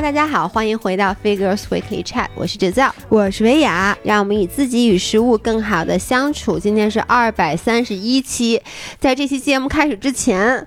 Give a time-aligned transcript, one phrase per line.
[0.00, 6.58] Hello，大家好，欢迎回到 Figures Weekly Chat，我是哲造，我是维雅，让我们以自己与食物更好的相处。
[6.58, 8.62] 今天是二百三十一期，
[8.98, 10.66] 在这期节目开始之前，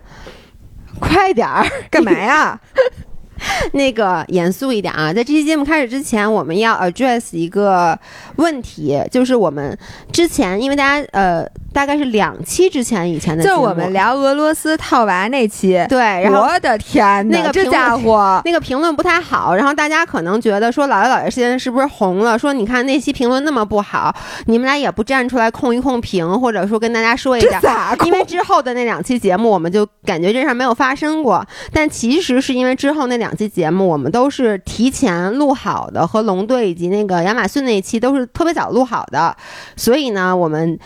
[1.00, 2.62] 快点儿，干嘛呀？
[3.74, 7.98] 那个严肃一点啊，在这期节目开始之前，我们要 address 一个
[8.38, 9.78] 问题，就是我们
[10.12, 11.48] 之前因为大家呃。
[11.74, 22.38] 大概是两期之前以前的，就我们聊俄罗斯套娃那期，对，然后我的天哪，那个这家伙， 那个评论不太好，然后大家可能觉得说姥姥姥爷现在是不是红了？
[22.38, 24.16] 说你看那期评论那么不好，
[24.46, 39.36] 你们俩也不站出来控一控评，或者说跟大家说一下，因为之后的那两期节目我们就感觉这事儿没有发生过，但其实是因为之后那两期节目我们都是提前录好的，和龙队以及那个亚马逊那一期都是特别早录好的，
[39.76, 40.80] 所以呢我们。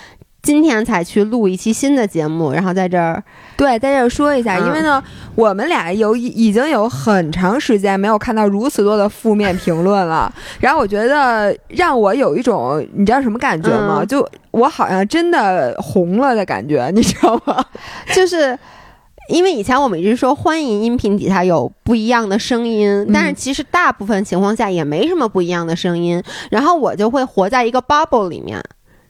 [0.44, 3.22] 今天才去录一期新的节目，然后在这儿，
[3.58, 5.04] 对，在这儿说一下，因为呢，
[5.36, 14.06] 我们俩有已经有很长时间没有看到如此多的负面评论了， 然后我觉得让我有一种你知道什么感觉吗？
[14.06, 17.66] 就我好像真的红了的感觉，你知道吗？
[18.14, 18.58] 就是
[19.28, 28.62] 因为以前我们一直说欢迎音频底下有不一样的声音，但是其实大部分情况下也没什么不一样的声音，然后我就会活在一个 bubble 里面。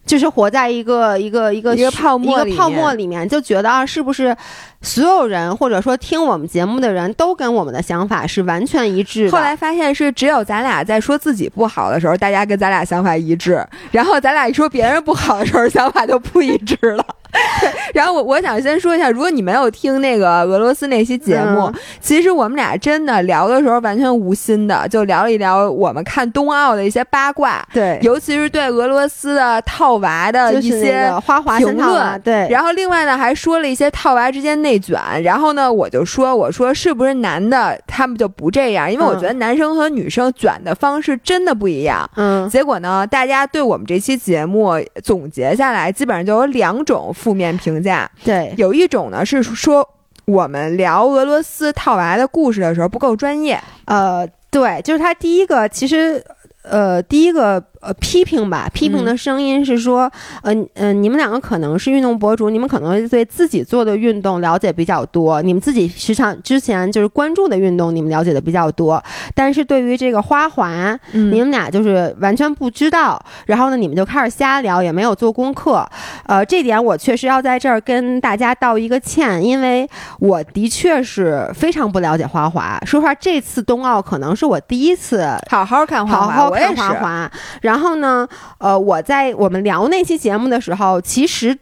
[0.06, 4.34] 就是活在一个一个一个一个泡沫一个泡沫里面，就觉得啊，是不是
[4.82, 9.32] 所有人或者说听我们节目的人都跟我们的想法是完全一致的？
[9.32, 17.06] 后来发现是只有咱俩在说自己不好的时候，大家跟咱俩想法一致，然后咱俩一说别人不好的时候，想法就不一致了。
[17.94, 32.48] 然后我我想先说一下，如果你没有听那个俄罗斯那期节目，其实我们俩真的聊的时候完全无心的，就聊了一聊我们看冬奥的一些八卦，对，尤其是对俄罗斯的套娃的一些花滑评论，对。
[32.50, 35.00] 然后另外呢，还说了一些套娃之间内卷。
[35.24, 38.92] 然后呢，我就说，我说是不是男的他们就不这样？
[38.92, 42.08] 因为我觉得男生和女生卷的方式真的不一样。
[42.16, 42.48] 嗯。
[42.50, 47.14] 结果呢，大家对我们这期节目总结下来，基本上就有两种。
[47.28, 49.86] 负面评价，对，有一种呢是说
[50.24, 56.24] 我们聊俄罗斯套娃的故事的时候不够专业，呃，对，就是他第一个，其实，
[56.64, 57.62] 呃，第一个。
[57.82, 60.12] 呃，批评吧，批评的声音是说，
[60.42, 69.02] 呃，呃，你们两个可能是运动博主，你们可能对自己做的运动了解比较多，你们自己时常之前就是关注的运动，你们了解的比较多，
[69.36, 75.88] 但是对于这个花滑，你们俩就是完全不知道，然后呢，你们就开始瞎聊，也没有做功课，
[76.26, 79.88] 呃，这点我确实要在这儿跟大家道一个歉，因为
[80.20, 87.32] 我的确是非常不了解花滑，说实话，这次冬奥可能是我第一次好好看花滑，好好看花滑。
[87.68, 88.26] 然后呢，
[88.60, 91.54] 呃，我在我们聊那期节目的时候，其实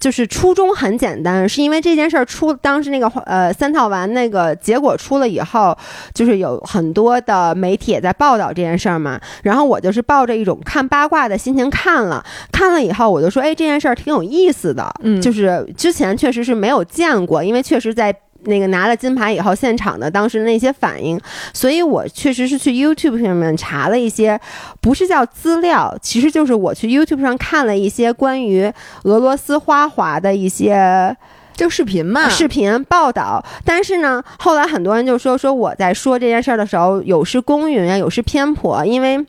[0.00, 5.76] 就是初衷很简单，是因为这件事儿出当时那个呃三套完那个结果出了以后，
[6.14, 9.20] 就是有很多的媒体也在报道这件事儿嘛。
[9.42, 18.16] 然后我就是抱着一种看八卦的心情看了，看了以后我就说，哎，这件事儿挺有意思的，嗯，就是之前确实是没有见过，因为确实在。
[18.46, 21.20] 那个拿了金牌以后，现场的当时那些反应，
[21.52, 24.40] 所以我确实是去 YouTube 上面查了一些，
[24.80, 28.72] 不是叫资料，其实就是我去 YouTube 上看了一些关于
[29.04, 31.16] 俄罗斯花滑的一些
[31.54, 33.44] 就视频嘛，视频报道。
[33.64, 39.24] 但是呢，后来很多人就说说我在说这件事儿的时候有失公允啊，有失偏颇，因为。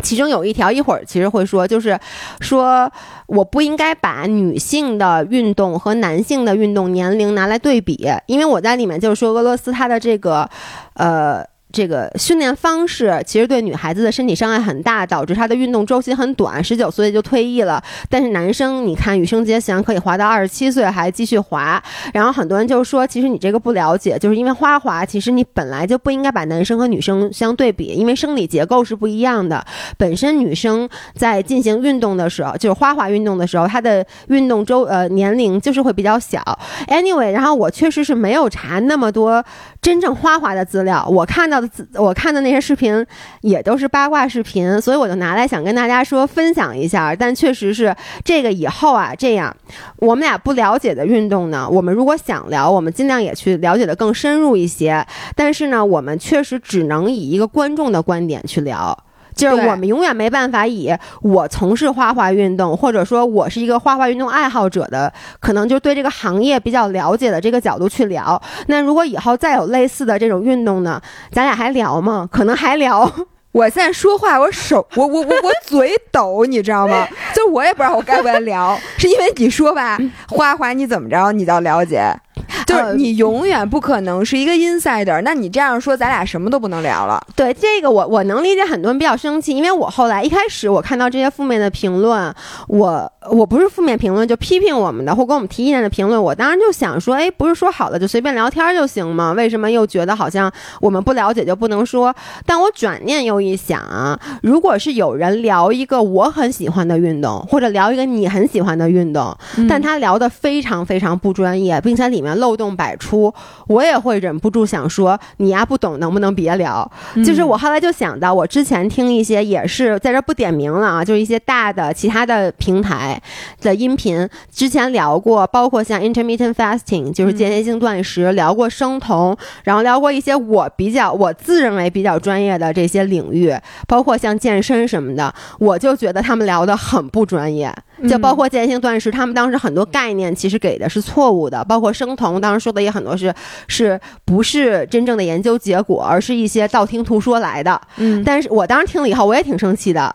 [0.00, 1.98] 其中有一条，一会儿其实会说，就是
[2.40, 2.90] 说
[3.26, 10.48] 我不应该把女性的运动和男性的运动年龄拿来对比，因为我在里面就是说俄罗斯它的这个，
[10.94, 11.44] 呃。
[11.72, 17.80] 这个训练方式其实对女孩子的身体伤害很大，导致她的运动周期很短，十九岁就退役了。
[18.08, 21.80] 但是男生，你看羽生结弦可以滑到二十七岁还继续滑。
[22.12, 29.64] 然后很多人就说，其实你这个不了解，就是因为花滑，其实你本来就不应该把男生和女生相对比，因为生理结构是不一样的。
[29.96, 36.42] 本身女生在进行运动的时候，就是花滑运动的时候，她的运动周呃年龄就是会比较小。
[36.88, 39.44] Anyway，然后我确实是没有查那么多
[39.80, 41.59] 真正花滑的资料，我看到。
[41.94, 43.04] 我看的那些视频
[43.40, 47.14] 也都是八卦视频，所以我就拿来想跟大家说分享一下。
[47.14, 49.54] 但确实是这个以后啊，这样
[49.96, 55.06] 我们俩不了解的运动呢，我们如果想聊，我们尽量也去了解的更深入一些。
[55.34, 58.96] 但是呢，我们确实只能以一个观众的观点去聊。
[59.40, 68.40] 就是我们永远没办法以我从事花滑运动，或者说我是一个花滑运动爱好者的，可能就对这个行业比较了解的这个角度去聊。
[68.66, 71.00] 那如果以后再有类似的这种运动呢，
[71.32, 72.28] 咱俩还聊吗？
[72.30, 73.10] 可能还聊。
[73.52, 77.04] 我现在说话，我手，我我我我 嘴抖，你知道吗？
[77.34, 79.98] 就我也不知道我该不该聊， 是因为你说吧，
[80.28, 82.14] 花滑你怎么着，你倒了解。
[82.66, 85.20] 就是你永远不可能是一个 insider。
[85.22, 87.22] 那你这样说，咱俩什么都不能聊了。
[87.36, 92.32] 对这个，我我能理解很多人比较生气，因为我后来一开始我看到这些负面的评论，
[92.68, 99.32] 我我不是负面评论，就批评我们的或给我们提意见的评论，我当时就想说，哎，不是说好了就随便聊天就行吗？
[99.32, 100.50] 为什么又觉得好像
[100.80, 102.14] 我们不了解就不能说？
[102.46, 109.36] 但我转念又一想啊，如果是有人聊一个我很喜欢的运动，或者聊一个你很喜欢的运动，
[109.68, 113.32] 但他聊的非常非常不专业，并且里面漏洞百出，
[113.68, 116.90] 我也会忍不住想说，你呀不懂，能不能别聊？
[117.24, 123.20] 就是我后来就想到，我之前听一些也是在这不点名了啊，就是一些大的其他的平台
[123.60, 133.54] 的音频，之前聊过，包括像 intermittent fasting，就是间歇性断食，聊过生酮，然后聊过一些我比较我自认为比较专业的这些领域，
[133.86, 137.72] 包括像健身什么的，我就觉得他们聊的很不专业。
[138.08, 143.34] 就包括间歇性断食，他们当时很多概念其实给的是错误的，包括生酮，当时说的也很多是
[143.68, 147.80] 是不是真正的研究结果，而是一些道听途说来的。
[147.96, 150.14] 嗯，但是我当时听了以后，我也挺生气的。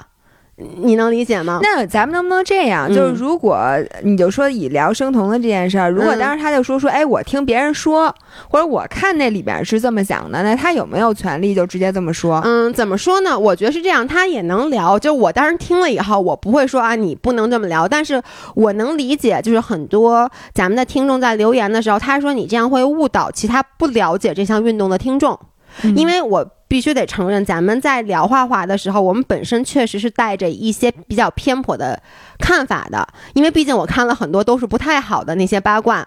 [0.58, 1.60] 你能理解吗？
[1.62, 2.88] 那咱们能不能这样？
[2.88, 3.62] 就是如果
[4.04, 8.14] 你就说以聊生酮的这件事儿，如果当时他就说说，哎，我听别人说，
[8.50, 12.42] 或者我看那里边是这么想的，那他有没有权利就直接这么说？
[12.46, 13.38] 嗯，怎么说呢？
[13.38, 14.98] 我觉得是这样，他也能聊。
[14.98, 17.86] 就我当时听了以后，我不会说啊，你不能这么聊。
[17.86, 18.22] 但是
[18.56, 25.38] 我能理解，就是很多咱们的听众在留言的时候，他说你这样会误导其他不了解这项运动的听众，
[25.84, 26.52] 因为我。
[26.68, 31.98] 必须得承认，咱们在聊画画的时候，我们本身确实是带着一些比较偏颇的
[32.40, 33.08] 看法的。
[33.34, 36.06] 因为毕竟我看了很多都是不太好的那些八卦，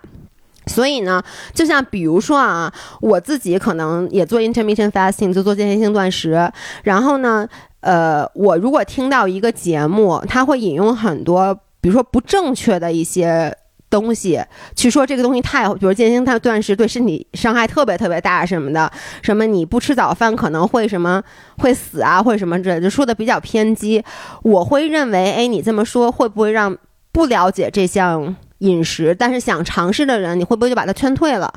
[0.67, 1.23] 所以呢，
[1.55, 2.71] 就像比如说啊，
[3.01, 6.51] 我自己可能也做 intermittent fasting，就做间歇性断食。
[6.83, 7.49] 然后呢，
[7.81, 13.57] 呃，我如果听到一个节目，他会引用很多，比如说不正确的一些。
[13.91, 14.41] 东西
[14.77, 18.91] 去说这个东西太，比如间歇性断食对身体伤害特别特别大什么的，
[19.23, 21.23] 什么你不吃早饭可能会什么
[21.59, 24.05] 会死啊，或者什么之类，就说的比较偏激。
[24.43, 26.77] 我会认为，哎，你这么说会不会让
[27.13, 31.53] 不了解这项饮食但是想尝试的人，你会不会就把他劝退了？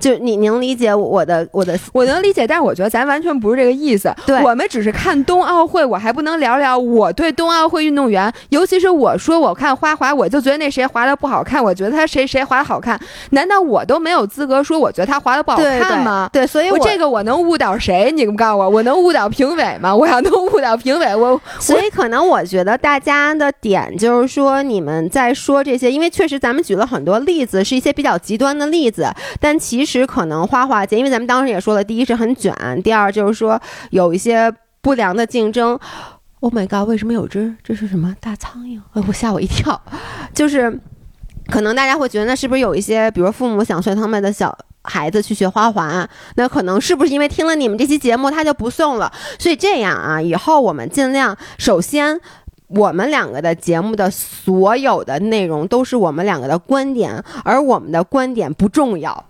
[0.00, 4.12] 就你能理解我的我的我能理解，但是我觉得咱完全不是这个意思。
[4.26, 12.98] 对，我们只是看冬奥会，我还不能聊聊我对冬奥会运动员，尤其是我说我看花滑，我就觉得那谁滑的不好看，我觉得他谁谁滑的好看，
[13.30, 16.30] 难道我都没有资格说我觉得他滑的不好看吗？
[16.32, 18.12] 对，所以我这个我能误导谁？
[18.12, 19.94] 你们告诉我，我能误导评委吗？
[19.94, 29.87] 我要能误导评委，我 所以可能我觉得大家的点就是说，你们在说这些，因为确实咱们举了很多例子，是一些比较极端的例子，但其实。
[29.88, 33.58] 其实可能花滑节，因为咱们当时也说了，第一是很卷，第二就是说
[33.88, 34.52] 有一些
[34.82, 35.80] 不良的竞争。
[36.40, 38.78] Oh my god，为什么有只这是什么大苍蝇？
[38.92, 39.80] 哎，我吓我一跳。
[40.34, 40.78] 就是
[41.50, 46.06] 可能大家会觉得，那是不是有一些，比如父母想送他们的小孩子去学花滑？
[46.34, 49.10] 那可能是不是因为听了你们这期节目，他就不送了？
[49.38, 52.20] 所以这样啊，以后我们尽量首先。
[52.68, 59.24] 我们两个的节目的所有的内容都是我们两个的观点，而我们的观点不重要。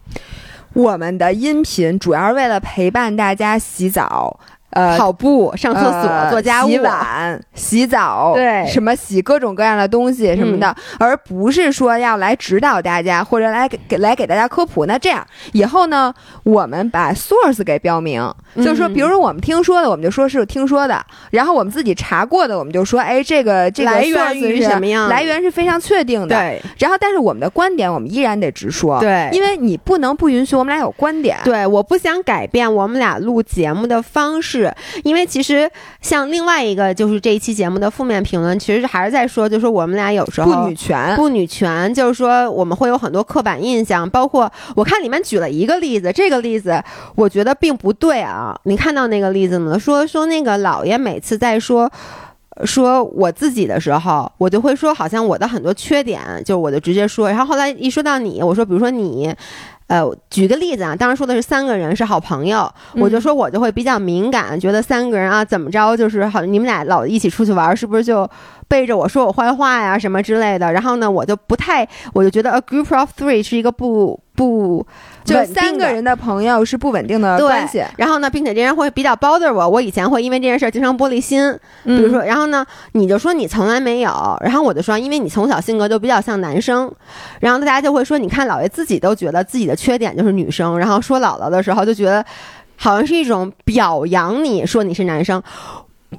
[0.75, 4.39] 我们的音频主要是为了陪伴大家洗澡。
[4.71, 14.85] 呃，跑步、上厕所、做家务、洗碗、洗澡，对，什么洗各种各样的东西什么的，而不是说要来指导大家或者来给来给大家科普。
[14.85, 16.13] 那这样以后呢，
[16.45, 18.23] 我们把 source 给标明，
[18.57, 20.97] 就是说，比如说我们听说的，我们就说是听说的；
[21.31, 25.09] 然后我们自己查过的，我们就说，哎，这个这个来源是什么样？
[25.09, 26.37] 来源是非常确定的。
[26.37, 26.61] 对。
[26.79, 29.01] 然后，但是我们的观点，我们依然得直说。
[29.01, 29.31] 对。
[29.33, 31.39] 因为你不能不允许我们俩有观点。
[31.43, 34.58] 对，我不想改变我们俩录节目的方式。
[34.59, 34.75] 是，
[35.05, 35.71] 因为其实
[36.03, 46.83] 像另外一个就是这一期节目的负面评论，其实还是在说，就是我们俩有时候不女权，不女权，就是说我们会有很多刻板印象，包括我看里面举了一个例子，这个例子
[47.15, 48.55] 我觉得并不对啊。
[48.65, 49.79] 你看到那个例子吗？
[49.79, 51.91] 说说那个老爷每次在说
[52.65, 59.33] 说我自己的时候，我就会说好像我的很多缺点，就我就直接说，然后后来一说到你，我说比如说你。
[59.89, 68.29] 呃，举个例子啊，当时说的是三个人是好朋友，我就说我就会比较敏感，觉得三个人啊怎么着就是好，你们俩老一起出去玩，是不是就
[68.69, 70.73] 背着我说我坏话呀什么之类的？
[70.73, 74.87] 然后呢，我就不太，我就觉得 a group of three 是一个不不。
[75.29, 79.69] 就三个人的朋友是不稳定的关系，然后呢，并且这人会比较 bother 我。
[79.69, 81.53] 我以前会因为这件事儿经常玻璃心，
[81.85, 86.91] 比如说，然后呢，你就说你从来没有，然后我就说，因为你从小性格就比较像男生，
[87.41, 92.25] 然后大家就会说，你看姥爷自己都觉得自己的缺点就是女生，然后说姥姥的时候就觉得
[92.77, 95.43] 好像是一种表扬你，说你是男生。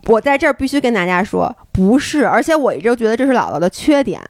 [0.05, 4.21] 我在这儿必须跟大家说，不是，而且我一直觉得这是姥姥的缺点。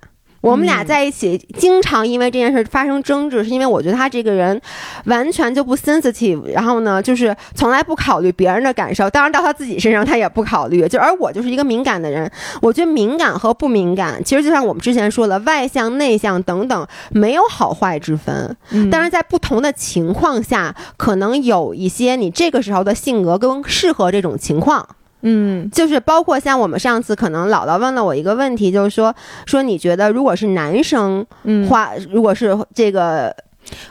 [0.41, 4.59] 我们俩在一起，经常因为这件事发生争执，是因为我觉得他这个人
[5.05, 10.87] 完全就不 sensitive，然后呢，就是从来不考虑别人的感受，当然到他自己身上他也不考虑。
[10.87, 12.31] 就而我就是一个敏感的人，
[12.61, 18.55] 我觉得敏感和不敏感，其实就像我们之前说了，外向、内向等等，没有好坏之分。
[18.71, 24.87] 嗯但是在不同的情况下，可能有一些你这个时候的性格更适合这种情况。
[25.21, 25.69] 嗯。
[25.71, 33.35] 就是包括像我们上次可能姥姥问了我一个问题，就是说说你觉得如果是男生嗯，话，如果是这个，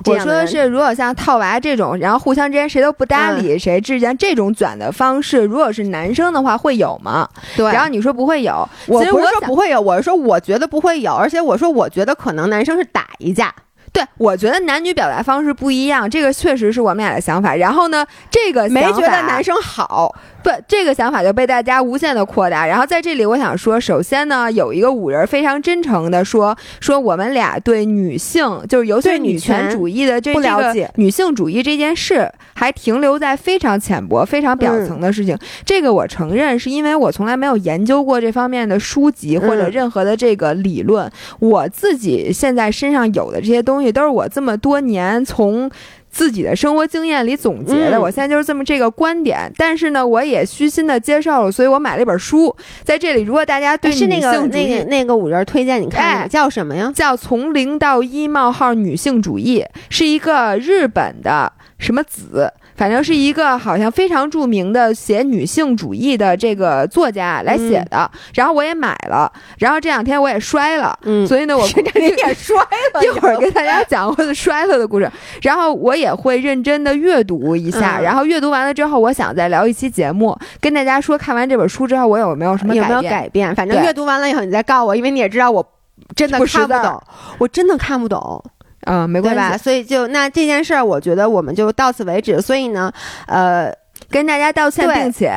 [0.02, 7.28] 这我说的是，如果像套娃这种，然后互相之间谁都不搭理谁之间这种卷的方式，如果是男生的话会有吗？
[7.56, 7.64] 对。
[7.72, 13.54] 然后你说不会有，我不是说不会有，我是说我觉得不会有，而且我说我觉得可能男生是打一架，
[13.92, 17.54] 对，我觉得男女表达方式不一样，这个确实是我们俩的想法。
[17.54, 20.12] 然后呢，这个没觉得男生好，
[20.48, 22.66] 不，这个想法就被大家无限的扩大。
[22.66, 35.36] 然后在这里，我想说，首先呢，有一个五人非常真诚的说，说我们俩对女性，就是尤其女女权权主义的这不了这个解女性主义这件事，还停留在非常浅薄、非常表层的事情。
[35.66, 41.10] 这个我承认，是因为我从来没有研究过这方面的书籍或者嗯任何的这个理论。
[41.40, 45.70] 我自己现在身上有的这些东西，都是我这么多年从。
[46.10, 49.50] 自己的生活经验里总结的，嗯我现在就是这么这个观点。
[49.56, 52.54] 但是呢，我也虚心的接受了，所以我买了一本书。
[52.82, 56.92] 在这里，如果大家对是那个那个那个五人推荐你看的，哎叫什么呀？
[56.94, 68.10] 叫《从零到一冒号女性主义》，是一个日本的什么子，反正是一个好像非常著名的写女性主义的这个作家来写的。
[68.34, 72.56] 然后我也买了，然后这两天我也摔了，嗯，所以呢，我 这你也摔
[72.94, 75.10] 了， 一会儿跟大家讲我的 摔了的故事，
[75.42, 83.12] 然后我也会认真的阅读一下，嗯然后阅读完了之后，我想再聊一期节目，跟大家说看完这本书之后我有没有什么有没有变。
[83.12, 83.54] 改变？
[83.54, 85.66] 反正阅读完了以后你再告诉我，因为你也知道我
[86.14, 87.02] 真的看不懂，
[87.38, 88.42] 我真的看不懂。
[88.86, 89.58] 嗯，没关系，吧？
[89.58, 92.40] 所以就那这件事儿，我觉得我们就到此为止。
[92.40, 92.90] 所以呢，
[93.26, 93.70] 呃，
[94.08, 95.32] 跟大家道歉，并且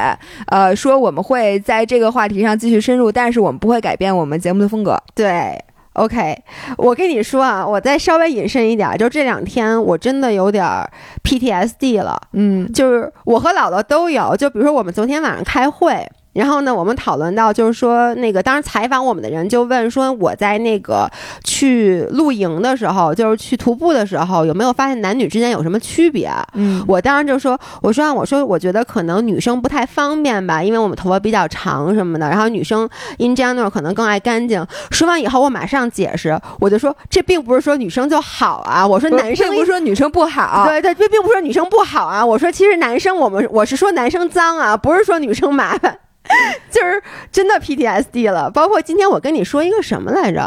[0.47, 4.97] 呃说我们会在这个话题上继续深入，但是我们不会改变我们节目的风格。
[5.15, 5.59] 对。
[5.93, 6.37] OK，
[6.77, 10.89] 我跟你说啊，我再稍微引申一点儿，就这两天我真的有点儿
[11.23, 14.35] PTSD 了，嗯就是我和姥姥都有。
[14.37, 21.09] 就比如说我们昨天晚上开会，然后呢，我们讨论到就是说那个当时采访我们的人就问说，我在那个
[21.43, 26.31] 去露营的时候，就是去徒步的时候，有没有发现男女之间有什么区别？
[26.53, 34.65] 嗯我当时就说，我说啊我说我觉得可能女生不太方便吧，因为我们头发比较长什么的，然后女生 in general 可能更爱干净。
[34.89, 45.97] 说完以后，我马上解释，我就说这并不是说女生就好啊，我说男生并不是说女生不好，对对，这并不是说女生不好啊，我说其实男生我们我是说男生脏啊，不是说女生麻烦。
[46.71, 47.01] 就是
[47.31, 50.41] 真的 PTSD 了，包括今天我跟你说一个什么来着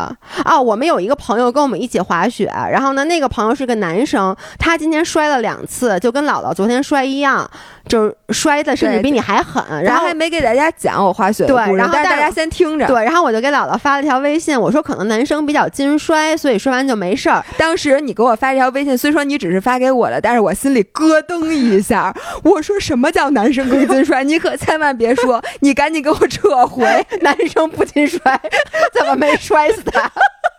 [0.45, 0.61] 啊？
[0.61, 7.49] 我们有一个朋友跟我们一起滑雪，然后呢，那个朋友是个男生，他今天摔了两次，就跟姥姥昨天摔一样，
[7.87, 9.63] 就是摔的甚至比你还狠。
[9.83, 12.87] 然后还没给大家讲我滑雪的对故事然后但是大家先听着。
[12.87, 17.45] 对，然后我就给姥姥发了条微信，我说可能男生比较筋摔，所以摔完就没事儿。
[17.59, 22.15] 当时你给我发这条微信，虽说你只是发给我的，但是我心里咯噔一下。
[22.43, 24.23] 我说什么叫男生更筋摔？
[24.25, 26.85] 你可千万别说，你赶紧给我撤回。
[27.23, 28.21] 男生不禁摔，
[28.93, 30.13] 怎么没摔死他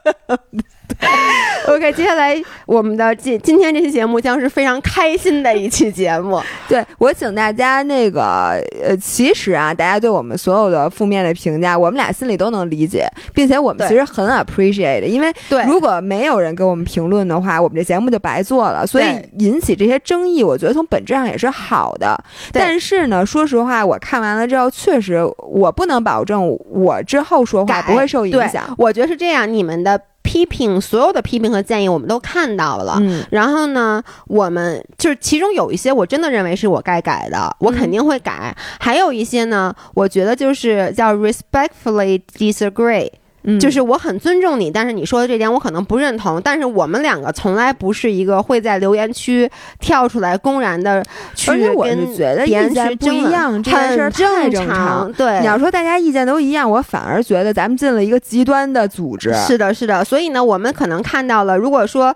[1.68, 6.40] OK，接下来我们的今今天这期节目将是非常开心的一期节目。
[6.70, 18.86] 对我请大家那个呃，其实啊，大家对我们所有的负面的评价，我们俩心里都能理解，并且我们其实很 appreciate，因为对如果没有人给我们评论的话，我们这节目就白做了。
[18.86, 19.06] 所以
[19.40, 22.16] 引起这些争议，我觉得从本质上也是好的。
[22.52, 28.64] 但是呢，说实话，我看完了之后，确实我不能保证我之后说话不会受影响。
[28.78, 32.98] 我觉得是这样，你们的批评，所有的批评和建议我们都看到了。
[33.00, 43.10] 嗯然后呢，我们就是其中有一些我真的认为是我该改的，我肯定会改；还有一些呢，我觉得就是叫 respectfully disagree，、
[43.46, 46.42] 嗯，就是我很尊重你，但是你说的这点我可能不认同。
[46.42, 49.50] 但是我们两个从来不是一个会在留言区
[49.80, 51.04] 跳出来公然的
[51.36, 55.12] 去跟是觉得别人去争论一样，这件事太正正常。
[55.14, 59.34] 对，你要说大家意见都一样，我反而觉得咱们进了一个极端的组织。
[59.34, 60.04] 是的，是的。
[60.04, 62.16] 所以呢，我们可能看到了，如果说。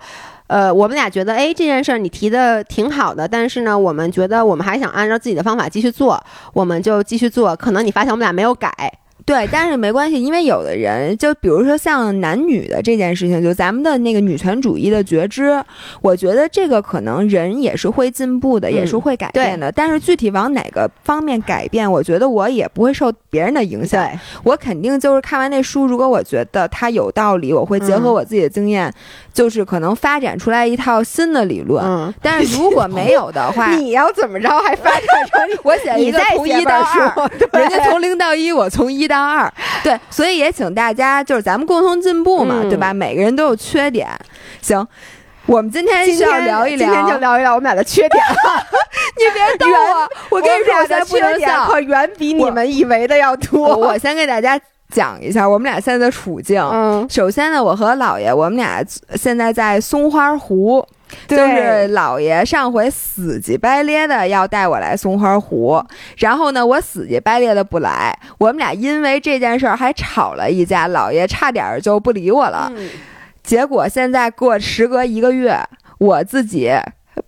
[0.50, 6.20] 呃，我们俩觉得，哎，这件事儿你提的挺好的，但是呢，我们觉得我们还想按照自己的方法继续做，
[6.54, 7.56] 我们就继续做。
[7.56, 8.72] 可能你发现我们俩没有改，
[9.26, 15.64] 对，但是没关系，因为有的人就比如说像男女的这件事情，就咱们的那个女权主义的觉知，
[16.02, 19.72] 我觉得这个可能人也是会进步的，嗯也是会改变的。
[19.72, 24.10] 但是具体往哪个方面改变，我觉得我也不会受别人的影响。
[24.44, 28.92] 我肯定就是看完那书，如果我觉得它有道理，我会结合嗯我自己的经验，
[29.34, 31.84] 就是可能发展出来一套新的理论。
[31.86, 39.52] 嗯，但是如果没有的话， 你要怎么着还发展成 我写一个从一到二， 人家从零到一，我从一到二，
[39.84, 42.94] 对，所以也请大家就是咱们共同进步嘛，嗯对吧？
[42.94, 44.08] 每个人都有缺点，
[44.62, 44.86] 行。
[45.46, 48.24] 我们今天今需要天聊一聊今天就聊，一聊我们俩的缺点。
[49.18, 51.66] 你别逗我，我跟你说，我的缺点笑。
[51.66, 53.76] 可远比你们以为的要多。
[53.76, 54.60] 我先给大家
[54.90, 56.62] 讲一下我们俩现在的处境。
[56.62, 58.84] 嗯，首先呢，我和姥爷，我们俩
[59.16, 60.86] 现在在松花湖，
[61.28, 65.84] 就是姥爷上回死乞白咧的要带我来松花湖，
[66.18, 72.72] 然后呢，我死乞白咧的不来，我们俩因为这件事儿还吵了一架，姥爷差点儿就不理我了。
[72.76, 72.90] 嗯
[73.42, 75.58] 结果现在过时隔一个月，
[75.98, 76.70] 我自己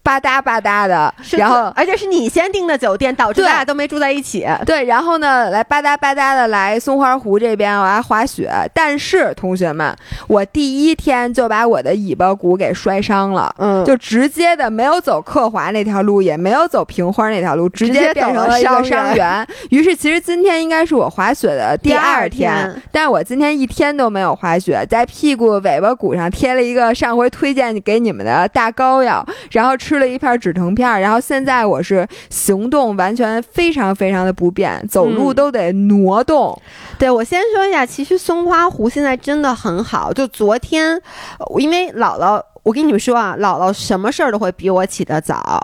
[0.03, 4.47] 吧嗒吧嗒的，然后而且是你先订的酒店，导致对咱俩都没住在一起。
[4.65, 8.49] 对，然后呢，来吧嗒吧嗒的来松花湖这边，我来滑雪。
[8.73, 9.95] 但是同学们，
[10.27, 13.53] 我第一天就把我的尾巴骨给摔伤了。
[13.57, 19.45] 嗯就直接的没有走刻滑那条路，也没有走平花那条路，直直接接变走成了一个伤员。
[19.69, 36.59] 于是，其实今天应该是我滑雪的第第二天，天但是我今天一天都没有滑雪，在屁股尾巴骨上贴了一个上回推荐给你们的大膏药，然后吃了一片止疼片儿，然后现在我是行动完全非常非常的不便，走路嗯都得挪动。
[36.97, 40.11] 对，我先说一下，其实松花湖现在真的很好。
[40.13, 40.95] 就昨天，
[41.39, 45.59] 呃因为姥姥，我跟你们说啊，姥姥什么事儿都会比我起得早，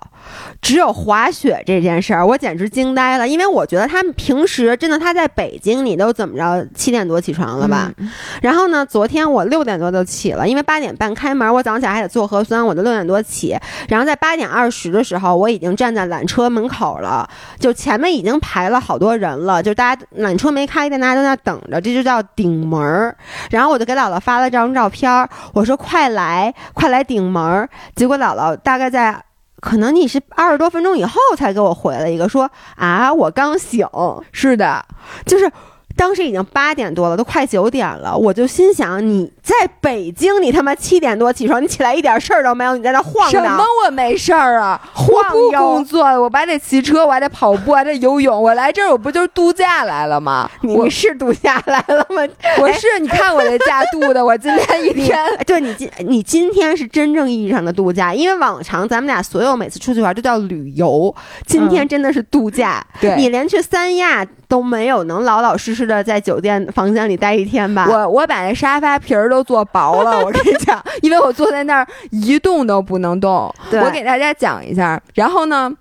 [0.62, 3.28] 只有滑雪这件事儿，我简直惊呆了。
[3.28, 7.92] 因为我觉得他们平时真的他在北京，你都怎么着七点多起床了吧？
[7.98, 8.10] 嗯
[8.42, 13.58] 然后呢，昨天我六点多就起了，因为八点半开门，我早上起来还得做核酸，我就六点多起。
[13.90, 17.28] 然后在八点二十的时候，我已经站在缆车门口了，
[17.60, 23.16] 就前面已经排了好多人了，就大家缆车没开，但大家都在那等着，这就叫顶门儿。
[23.50, 27.70] 然后我就给姥姥发了张照片儿，我说快来，快来顶门儿。
[27.96, 29.24] 结果姥姥大概在。
[29.60, 33.88] 可能你是二十多分钟以后才给我回了一个说啊，我刚醒，
[34.32, 34.86] 是的，
[35.26, 35.52] 就是
[35.98, 44.80] 当时已经八点多了，都快九点了，我就心想你在北京，你他妈七点多起床，你起来一点事儿都没有，你在那晃什么，我没事儿啊？
[44.94, 48.42] 晃我不悠工作，我还得骑车，我还得跑步，还得游泳。
[48.42, 50.50] 我来这儿，我不就是度假来了吗？
[50.62, 52.22] 我你是度假来了吗？
[52.62, 61.14] 我是你看我这假度的，我今天一你天对你今你今天是真正意义上的度假，因为往常咱们俩所有每次出去玩都叫旅游，
[61.48, 62.86] 今天真的是度假。
[63.02, 67.88] 对你连去三亚都没有能老老实实的在酒店房间里待一天吧？
[67.90, 73.54] 我我把那沙发皮儿都做薄了，我跟你讲，因为我坐在那儿一动都不能动。
[73.72, 75.72] 我给大家讲一下，然后呢。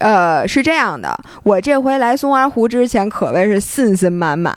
[0.00, 4.54] 呃，是这样的，我这回来松花湖之前可谓是信心满满。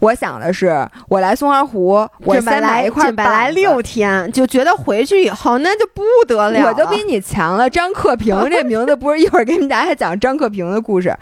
[0.00, 6.68] 我想的是，我来松花湖，我先买来一块板子六天，就觉得回去以后那就不得了了。
[6.68, 7.70] 我就比你强了。
[7.70, 11.16] 张克平 这名字不是一会儿给你们大家讲张克平的故事，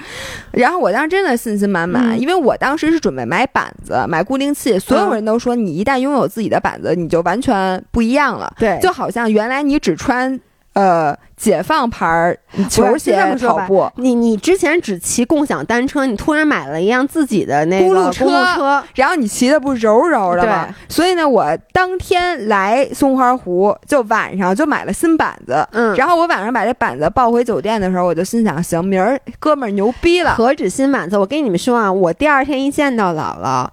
[0.53, 10.39] 然后我当时真的信心满满，嗯因为我当时是准备买板子、买固定器，所有人都说你一旦拥有自己的板子，你就完全不一样了，对就好像原来你只穿
[10.75, 13.91] 呃解放牌儿球鞋跑步。
[13.97, 20.69] 你你之前只骑共享单车，你突然买了一辆自己的那个公路车车然后你骑的不柔柔的吗？
[20.89, 25.67] 所以呢，我当天来松花湖，就晚上就买了新板子。
[25.73, 33.67] 嗯，然后我晚上把这板子抱回酒店的时候，我就心想：行，明儿哥们儿牛逼了，何止新板子，我跟你们说啊，我第二天一见到姥姥，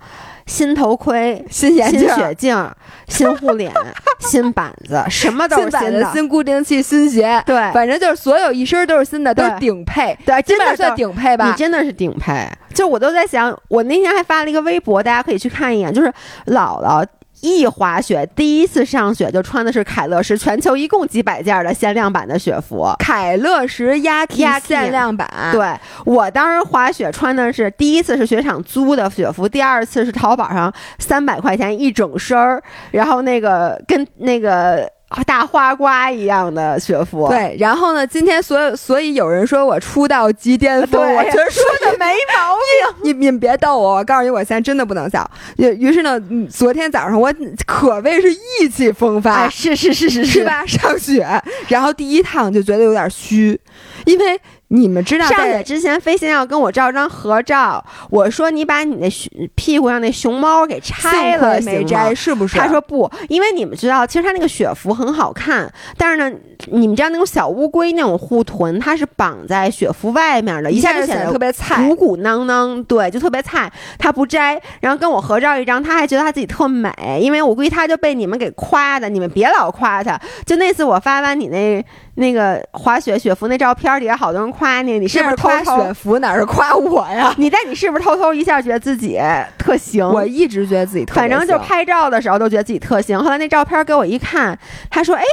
[0.46, 2.72] 新头盔、新新眼镜儿、雪镜、
[3.08, 3.72] 新护脸、
[4.20, 6.12] 新板子，什么都是新的。
[6.12, 11.54] 新固定器、新鞋，对反正就是所有一身都是新的，都是顶配，对，真的算顶配吧你。
[11.54, 12.48] 真的是顶配。
[12.74, 16.08] 就我都在想，我那天还发了一个微博，大家可以去看一眼，就是
[16.48, 17.06] 姥姥。
[17.42, 22.94] 一滑雪，第一次上雪就穿的是凯乐石全球一共几百件的限量版的雪服。
[23.00, 25.76] 凯乐石 Yaki Yaki 限量版，对
[26.06, 34.90] 我当时滑雪穿的是第一次是雪场租的雪服，第二次是淘宝上三百块钱一整身儿，然后那个跟那个
[35.26, 37.28] 大花瓜一样的雪服。
[37.28, 43.04] 对，然后呢，今天所有所以有人说我出道即巅峰，我觉得说的没毛病。
[43.04, 45.30] 你你们别逗我，我告诉你，我现在真的不能笑。
[45.58, 47.34] 于于是呢，嗯昨天早上我
[47.66, 50.46] 可谓是意气风发，哎，是是是是是？
[50.46, 50.66] 吧？
[50.66, 51.28] 上雪，
[51.68, 53.60] 然后第一趟就觉得有点虚，
[54.06, 54.40] 因为
[54.72, 62.58] 你们知道上在去之前飞先要跟我照张合照，我说你把你那熊屁股上那熊猫给拆了，没摘，是不是？
[62.58, 71.96] 他说不，因为你们知道，其实他那个雪服很好看，但是呢，你们知道那种小乌龟那种护臀，它是绑在雪服外面的，一下就显得就显得特别菜鼓。
[71.96, 73.72] 鼓囊囊，对，就特别菜。
[73.98, 80.20] 他不摘，然后跟我合照一张，他还觉得他自己特美，因为我估计他就被你们给夸的，你们别老夸他。
[80.46, 85.94] 就那次我发完你那那个滑雪雪服那照片，底下好多人夸你，你是不是偷夸偷雪？
[85.94, 87.34] 服哪是夸我呀？
[87.40, 89.20] 你但你是不是偷偷一下觉得自己
[89.58, 90.08] 特行？
[90.08, 93.18] 我一直觉得自己特行反正就拍照的时候都觉得自己特行。
[93.18, 94.58] 后来那照片给我一看，
[94.90, 95.24] 他说：“哎，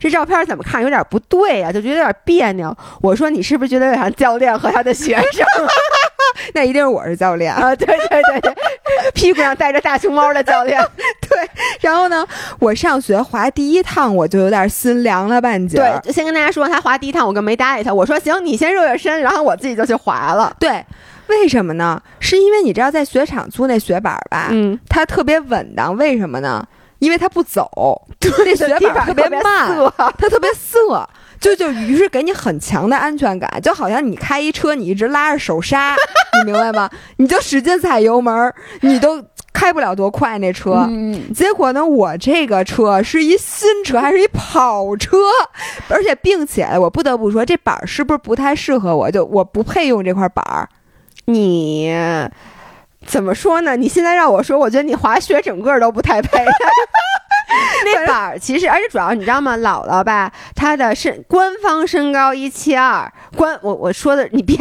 [0.00, 5.46] 这照片怎么看有点不对呀、就觉得有点别扭。”我说：“你是不是觉得有点像教练和他的学生
[6.54, 7.52] 那一定是我是教练。
[7.54, 8.54] 啊？”对对对对，
[9.14, 10.80] 屁股上带着大熊猫的教练。
[11.28, 11.48] 对
[11.80, 12.26] 然后呢，
[12.58, 16.00] 我上学滑第一趟我就有点心凉了半截儿。
[16.02, 17.92] 对，先跟大家说，他滑第一趟，我更没搭理他。
[17.92, 20.54] 我说：“行，你先热热身。”然后我自己就去滑了。
[20.58, 20.84] 对，
[21.28, 22.00] 为什么呢？
[22.20, 26.66] 是因为你知道在雪场租那雪板儿吧，嗯，它特别稳当，为什么呢？
[26.98, 27.68] 因为它不走，
[28.44, 31.08] 那雪板儿特别慢，涩它特别涩，
[31.42, 35.96] 就就于是给你很强的安全感，就好像你开一车，你一直拉着手刹，
[36.38, 36.88] 你明白吗？
[37.16, 40.86] 你就使劲踩油门儿，你都开不了多快那车。
[40.88, 45.18] 嗯，结果呢，我这个车是一新车，还是一跑车，
[45.88, 49.10] 而且并且我不得不说，这板儿是不是不太适合我？
[49.10, 50.68] 就我不配用这块板儿。
[51.24, 51.92] 你
[53.04, 53.76] 怎么说呢？
[53.76, 56.38] 你现在让我说，我觉得你滑雪整个都不太配。
[57.84, 59.56] 那板儿其实，而且主要你知道吗？
[59.58, 64.56] 姥姥吧，她的身官方身高一七二，官我我说的你别，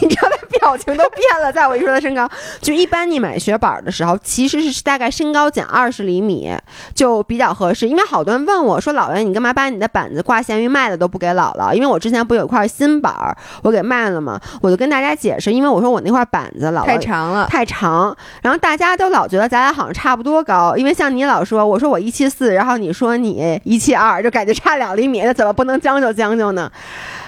[0.00, 2.28] 你知道她表情都变了，在我一说她身高，
[2.60, 6.54] 就一般你买雪板儿的时候，其实是大概身高减二十厘米
[6.94, 7.88] 就比较合适。
[7.88, 11.72] 因为好多人问我说，姥姥你干嘛把你的板子挂闲鱼卖了都不给姥姥？
[11.72, 14.40] 因为我之前不有一块新板儿我给卖了嘛？
[14.60, 26.70] 我就跟大家解释，因为我说我那块板子姥姥太长了，太长，然后大家都老觉得咱俩好像差不多高，因为像你老说，我说我一七四，然后你说你一七二，就感觉差两厘米，那怎么不能将就将就呢？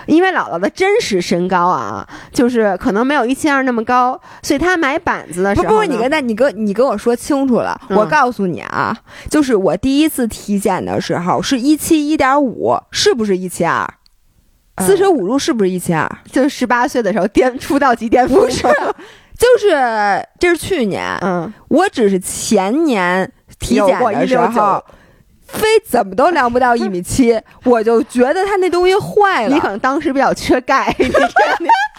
[0.07, 7.81] 因为姥姥的真实身高啊，就是可能没有一七二那么高，所以她买板子的时候呢，不不，你跟那，你跟你跟我说清楚了。
[7.89, 8.97] 嗯我告诉你啊，
[9.31, 13.85] 就是我第一次体检的时候是一七一点五，是不是一七二？
[14.77, 16.07] 嗯四舍五入是不是一七二？
[16.31, 18.63] 就十八岁的时候巅出道即巅峰， 是？
[19.39, 19.71] 就是
[20.39, 24.85] 这是去年，嗯，我只是前年体检过的时169候，
[25.47, 29.55] 非怎么都量不到一米七， 我就觉得他那东西坏了。
[29.55, 31.27] 你可能当时比较缺钙，你知道吗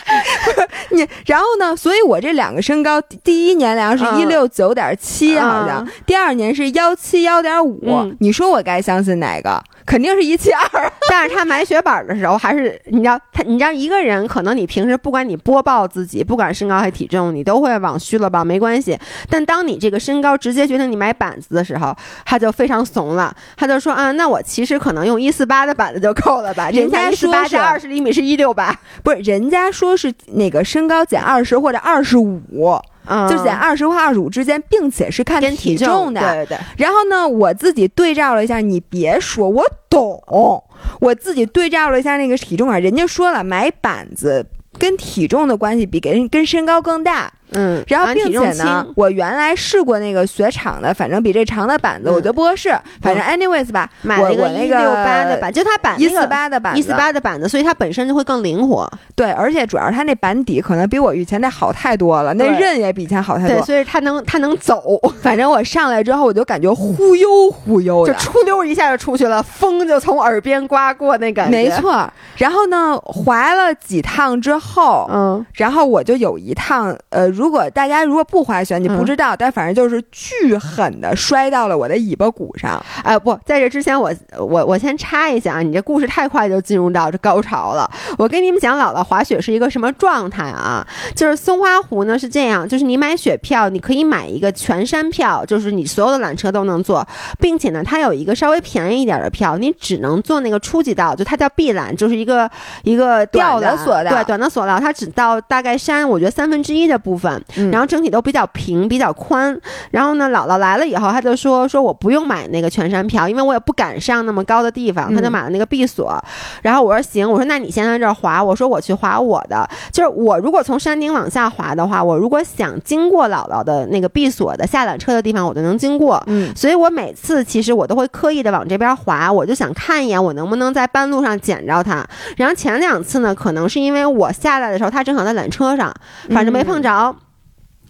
[0.91, 1.75] 你然后呢？
[1.75, 8.15] 所以我这两个身高，第第一年量是嗯一六九点七，好像、嗯第二年是幺七幺点五嗯。
[8.19, 9.61] 你说我该相信哪个？
[9.85, 10.91] 肯定是一七二。
[11.09, 18.97] 但是他买雪板的时候，还是你知道他，你知道一个人可能你平时不管你播报自己，不管身高还是体重，你都会往虚了报，没关系。
[19.29, 26.69] 但当你这个身高直接决定你买板子的时候，他就非常怂了，他就说啊，那我其实可能用一四八的板子就够了吧？
[26.69, 36.21] 人家一四八说是加二十厘米是一六八，不是，人家说是那个身高减二十或者二十五，嗯，就是减二十或二十五之间，并且是看体重的。
[36.21, 40.63] 对对对，然后呢，我自己对照了一下，你别说，我懂。
[41.01, 44.45] 我自己对照了一下那个体重啊，人家说了，买板子
[44.77, 47.33] 跟体重的关系比跟跟身高更大。
[47.51, 52.69] 嗯，然后并且呢，我原来试过那个雪场的，反正比这长的板子，嗯我觉得不合适。
[53.01, 58.89] 反正 anyways 吧，买了一我我那一六八的板，就它板一四八的板子，一四八的板子，所以它本身就会更灵活。
[59.15, 63.65] 对，而且主要是它那板底可能比我以前那好太多了，那对刃也比以前好太对，多。
[63.65, 64.81] 所以它能它能走，
[65.21, 71.51] 反正我上来之后，我就感觉忽悠忽悠的，就出溜一下就出去了，风就从耳边刮过那感觉。
[71.51, 72.11] 没，错。
[72.37, 82.83] 然后呢，滑了几趟之后，嗯，然后我就有一趟，呃，如果大家如果不滑雪，你不嗯知道，但反正就是巨狠的摔到了我的尾巴骨上。
[83.03, 87.89] 哎，不，在这之前我我我先插一下啊，你这故事太快就进入到这高潮了。
[88.17, 90.85] 我跟你们讲，姥姥滑雪是一个什么状态啊？
[91.15, 97.07] 就是松花湖呢是这样，就是你买雪票，你可以买一个全山票，就是你所有的缆车都能坐，
[97.39, 102.49] 并且呢，它有一个稍微便宜一点的票，你只能坐那个初级道，就它叫碧缆，就是一个
[102.83, 107.26] 一个吊的索道对，短的索道，它只到大概山，我觉得三分之一的部分。
[107.27, 109.59] 分，嗯然后整体都比较平、比较宽。
[109.91, 116.17] 然后呢，姥姥来了以后，他就说说我不用买那个全山票，因为我也不敢上那么高的地方，他就嗯买了那个闭锁。
[116.61, 119.67] 然后我说行，我说那你先在这儿滑，我说我去滑我的。
[119.91, 126.23] 就是我如果从山顶往下滑的话，我如果想经过姥姥的那个闭锁的下缆车的地方，我就能经过。
[126.27, 132.05] 嗯所以我每次其实我都会刻意的往这边滑，我就想看一眼我能不能在半路上捡着它。
[132.37, 135.93] 然后前两次呢，可能是因为我下来的时候，它正好在缆车上，
[136.29, 137.15] 反正没碰着。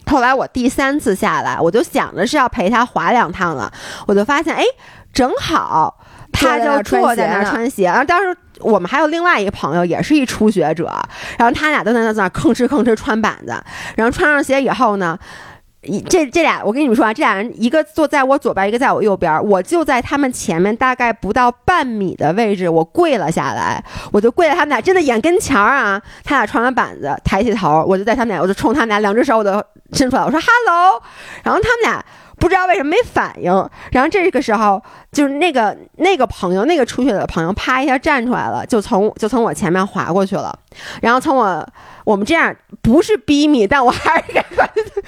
[0.08, 3.70] 后来我第三次下来，我就想着是要陪他滑两趟了，
[4.06, 4.64] 我就发现哎，
[5.12, 5.98] 正好
[6.32, 8.36] 他就坐在那儿穿鞋，然后当时。
[8.60, 10.92] 我们还有另外一个朋友，也是一初学者，
[11.38, 13.56] 然后他俩都在那在那吭哧吭哧穿板子，
[13.94, 15.57] 然后穿上鞋以后呢，一
[16.08, 29.62] 这这俩，我跟你们说啊，这俩人一个坐在我左边，一个在我右边，我就在他们前面大概不到半米的位置，我跪了下来，我就跪在他们俩真的眼跟前儿啊，他俩穿完板子，抬起头，我就在他们俩，我就冲他们俩两只手我都
[29.92, 31.02] 伸出来，我说 hello，
[31.44, 32.04] 然后他们俩。
[32.40, 33.52] 不知道为什么没反应，
[33.90, 40.56] 然后这个时候就是那个那个朋友，那个出去的朋友，啪一下站出来了，就从就从我前面滑过去了，
[41.02, 41.68] 然后从我
[42.08, 44.42] 我们这样不是 B 米，但我还是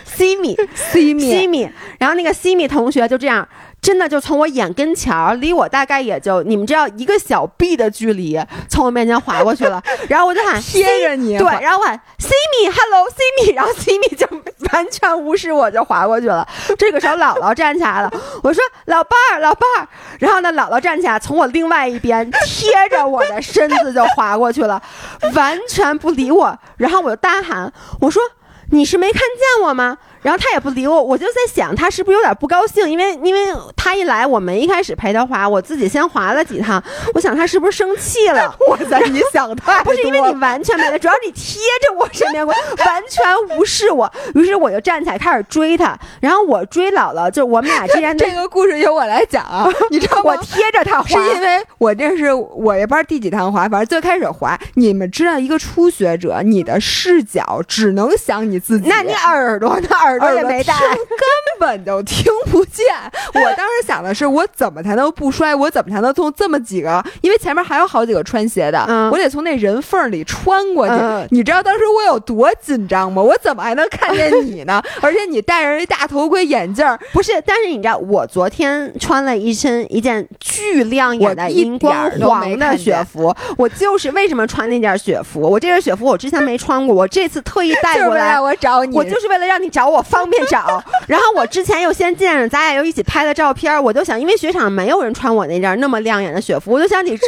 [0.04, 1.66] C 米 C 米 C 米，
[1.98, 3.48] 然后那个 C 米同学就这样，
[3.82, 8.38] 真的就从我眼跟前儿，离我大概也就你们知道一个小臂的距离，
[8.68, 14.26] 从我面前划过去了， 然后我就喊贴着你对，然后我喊，Hello C 米，然后 C 米就
[14.72, 16.46] 完全无视我，就划过去了。
[16.78, 18.12] 这个时候姥姥站起来了，
[18.42, 19.88] 我说老伴儿，老伴儿，
[20.18, 24.80] 然后呢，姥姥站起来，从我另外一边贴着我的身子就划过去了，
[25.34, 26.56] 完全不理我。
[26.76, 28.22] 然后我就大喊，我说
[28.70, 29.96] 你是没看见我吗？
[30.22, 33.40] 然后他也不理我，我就在想他是不是有点不高兴，因为因为
[33.76, 36.82] 他一来，我没一开始陪他滑，我自己先滑了几趟，
[37.14, 38.54] 我想他是不是生气了？
[38.68, 42.54] 我在，你想太 不是因为你完全没了，主要你贴着我身边过，
[42.84, 44.10] 完全无视我。
[44.34, 50.22] 于是我就站起来开始追他，然后我追姥姥，就我们俩之间的 这个故事由我来讲啊，你知道吗？
[50.24, 59.88] 我贴着他滑，是因为我这是我也不知道第几趟滑，反正最开始滑，你们知道一个初学者，你的视角只能想你自己，那你耳朵呢？
[60.09, 60.74] 耳朵也没带。
[60.78, 62.86] 根本就听不见。
[63.34, 65.54] 我当时想的是，我怎么才能不摔？
[65.54, 67.02] 我怎么才能从这么几个？
[67.20, 70.94] 因为前面还有好几个穿鞋的，嗯我得从那人缝里穿过去。
[70.94, 73.22] 嗯你知道当时我有多紧张吗？
[73.22, 74.82] 我怎么还能看见你呢？
[75.02, 85.40] 而且你戴着一大头盔、眼镜儿，不是，但是你知道，我昨天穿了一身一件巨亮眼的荧光黄的雪服，我就是为什么穿那件雪服？
[85.40, 88.40] 我这件雪服我之前没穿过，我这次特意带 过来。
[88.40, 88.96] 我找你。
[88.96, 97.26] 我就是为了让你找我方便找， 然后我之前又先见着，咱俩又一起拍的照片，我就想，因为雪场没有人穿我那件那么亮眼的雪服，我就想你这，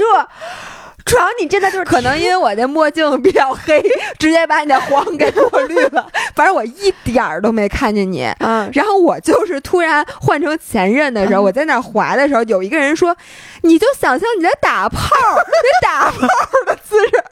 [1.05, 3.83] 主要你真的就是可能因为我那墨镜比较黑，
[4.19, 6.07] 直接把你的黄给过滤了。
[6.35, 8.25] 反正我一点儿都没看见你。
[8.39, 13.15] 嗯，然后我就是突然换成前任的时候，嗯我在那儿滑的时候，有一个人说
[13.63, 16.29] ：“你就想象你在打炮，那打炮
[16.67, 17.25] 的姿势。”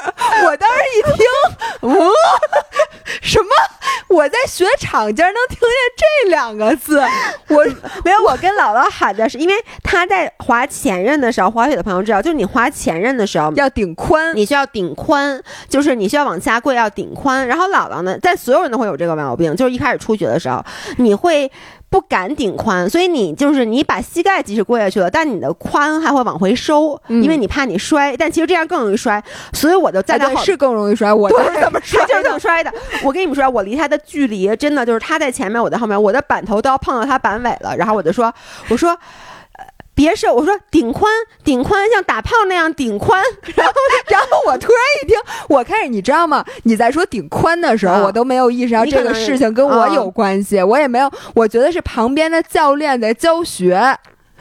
[0.45, 1.27] 我当时一听，
[1.81, 2.11] 哦，
[3.21, 3.49] 什么？
[4.09, 7.01] 我在雪场竟然能听见这两个字，
[7.49, 7.65] 我
[8.05, 13.53] 没有，我跟姥姥喊的是，因为他在滑前任的时候，滑雪的朋友知道，就是你滑前任的时候。
[13.57, 14.35] 要顶宽。
[14.35, 17.47] 你需要顶宽，就是你需要往下跪，要顶宽。
[17.47, 20.65] 然后姥姥呢，在所有人都会有这个毛病，就是一开始初学的时候，
[20.97, 21.51] 你会
[21.91, 28.17] 不敢顶髋，所以你就是你把膝盖即使跪下去了，但你的髋还会往回收，嗯因为你怕你摔。
[28.17, 29.23] 但其实这样更容易摔，
[29.53, 32.73] 所以我就站在是更容易摔，我就是这么 摔就是这么摔的。
[33.03, 37.77] 我跟你们说，我离他的距离真的就是他在前面，我在后面，我的板头都要碰到他板尾了。
[37.77, 38.33] 然后我就说，
[38.69, 38.97] 我说。
[40.01, 41.13] 呃别是我说顶宽
[41.45, 43.23] 顶宽像打炮那样顶宽，
[43.55, 43.75] 然后，
[44.09, 45.15] 然后我突然一听，
[45.47, 46.43] 我开始你知道吗？
[46.63, 53.95] 你在说顶宽的时候，啊我都没有意识到这个事情跟我啊有关系，我也没有，我觉得是旁边的教练在教学。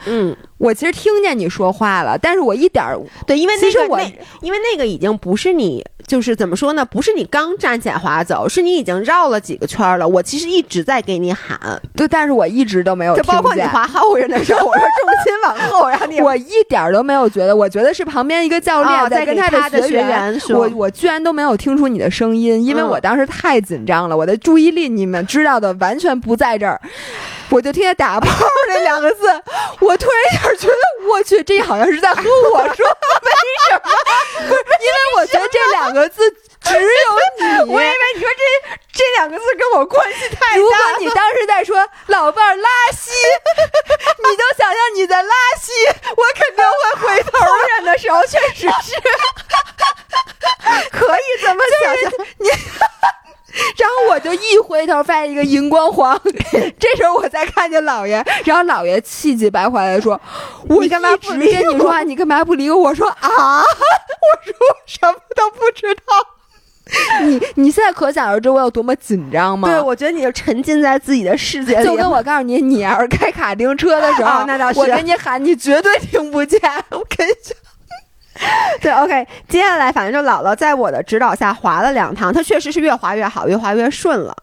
[0.06, 2.94] 嗯，我其实听见你说话了，但是我一点儿
[3.26, 6.84] 对，因为其实我那个那因为那个已经不是你，就是怎么说呢？
[6.84, 10.06] 不是你刚站起来滑走，是你已经绕了几个圈儿了。
[10.06, 13.36] 我其实一直在给你喊，对，但是我一直都没有就听见。
[13.36, 26.78] 包括你滑后人的时候，我说重心往后，然后你我一点儿都没有觉得，我觉得是旁边一个教练哦在跟他的学员说我我居然都没有听出你的声音，因为嗯我当时太紧张了，我的注意力你们知道的完全不在这儿，
[27.48, 28.28] 我就听见“打炮”
[28.68, 29.26] 这两个字，
[29.80, 33.32] 我突然一下觉得，我去，这好像是在和我说，为
[33.68, 33.90] 什么？
[34.48, 36.30] 不是，因为我觉得这两个字
[36.62, 36.78] 只有
[37.38, 37.44] 你。
[37.72, 43.10] 我以为你说这这两个字跟我关系太大如果你当时在说“老伴儿拉稀”，
[44.24, 45.72] 你就想象你在拉稀，
[46.16, 48.94] 我肯定会回头后人的时候，确实是
[50.90, 52.12] 可以这么想象。
[53.76, 56.20] 然后我就一回头，发现一个荧光黄，
[56.78, 60.20] 这时候我才看见姥爷，然后姥爷气急败坏的说
[60.68, 63.64] ：“我你干嘛直不理跟你说话，你干嘛不理我？”我说：“啊， 我
[64.44, 66.02] 说我什么都不知道。”
[67.22, 69.68] 你你现在可想而知我有多么紧张吗？
[69.68, 71.84] 对，我觉得你就沉浸在自己的世界里。
[71.84, 76.60] 就跟我告诉你，你要是开卡丁车的时候，哦那倒是我跟你喊，你绝对听不见。
[76.90, 77.56] 我跟你讲。
[78.80, 84.34] 对，OK，接下来反正就姥姥在我的指导下滑了两趟，她确实是越滑越好，越滑越顺了。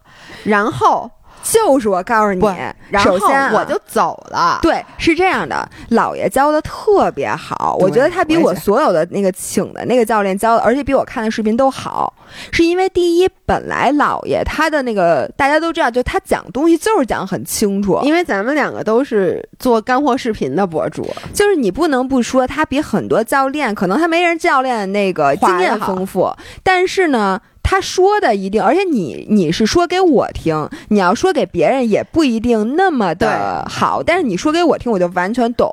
[0.44, 1.10] 然后
[1.52, 2.46] 就是我告诉你，
[2.90, 4.60] 然后首先啊我就走了。
[4.62, 12.14] 对，是这样的，姥爷教的特别好，我觉得他比我所有的那个请的那个教练教的，而且比我看的视频都好。
[12.52, 26.34] 是因为第一，本来姥爷他的那个大家都知道，就他讲东西就是讲很清楚，因为咱们两个都是做干货视频的博主，就是你不能不说他比很多教练，可能他没人教练那个经验丰富，
[26.64, 27.40] 但是呢。
[27.69, 35.69] 他说的一定，而且你你是说给我听，你要说给别人也不一定那么的好，但是你说给我听，我就完全懂。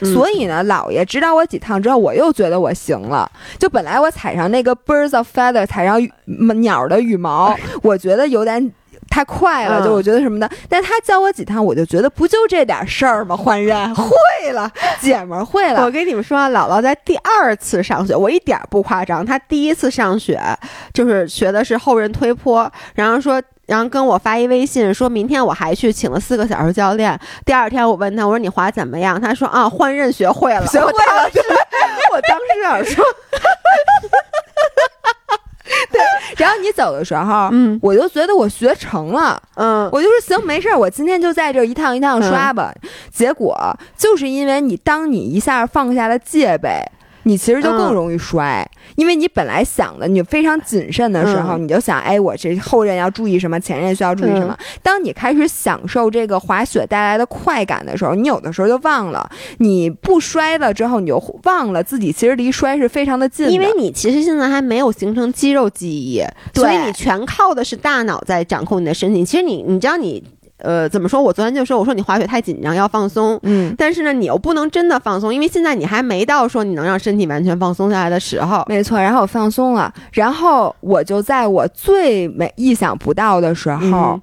[0.00, 3.30] 嗯所以呢，姥爷指导我几趟之后，我又觉得我行了。
[3.58, 8.72] 就本来我踩上那个 birds of feather，踩上羽鸟的羽毛， 我觉得有点。
[9.16, 13.34] 太快了，嗯就我觉得什么的，但他教我几趟，我就觉得不就这点事儿吗？
[13.34, 14.10] 换刃 会
[14.52, 15.90] 了，姐们儿会了我。
[15.90, 20.38] 跟你们说啊，姥姥在第二次上学，我一点儿不夸张，她第一次上学
[20.92, 23.42] 就是学的是后刃推坡，然后说。
[23.66, 27.18] 然后跟我发一微信，说明天我还去请了四个小时教练。
[27.44, 29.20] 第二天我问他，我说你滑怎么样？
[29.20, 30.64] 他说啊，换刃学会了。
[30.68, 31.40] 学会了我当时，
[32.14, 33.04] 我当时想说，
[36.38, 42.72] 然后你走的时候，嗯我就觉得我学成了，嗯，我就说行，没事儿，我今天就在这儿一趟一趟刷吧。
[43.12, 43.56] 结果
[43.96, 46.82] 就是因为你，当你一下放下了戒备。
[47.26, 54.56] 你其实就更嗯容易摔，因为你本来想的你非常谨慎的时候，嗯你就想，哎，我这后刃要注意什么，前刃需要注意什么。
[54.80, 63.50] 当你开始享受这个滑雪带来的快感的时候，你有的时候就忘了，你不摔了之后，你就忘了自己其实离摔是非常的近的。
[63.50, 66.22] 因为你其实现在还没有形成肌肉记忆，
[66.54, 69.24] 所以你全靠的是大脑在掌控你的身体。
[69.24, 70.22] 其实你，你知道你，
[70.58, 71.20] 呃，怎么说？
[71.20, 73.38] 我昨天就说，我说你滑雪太紧张，要放松。
[73.42, 78.64] 嗯，但是呢，你又不能真的放松，因为现在你还没到说你能让身体完全放松下来的时候。
[78.68, 84.12] 没错，然后我放松了，然后我就在我最没意想不到的时候。
[84.14, 84.22] 嗯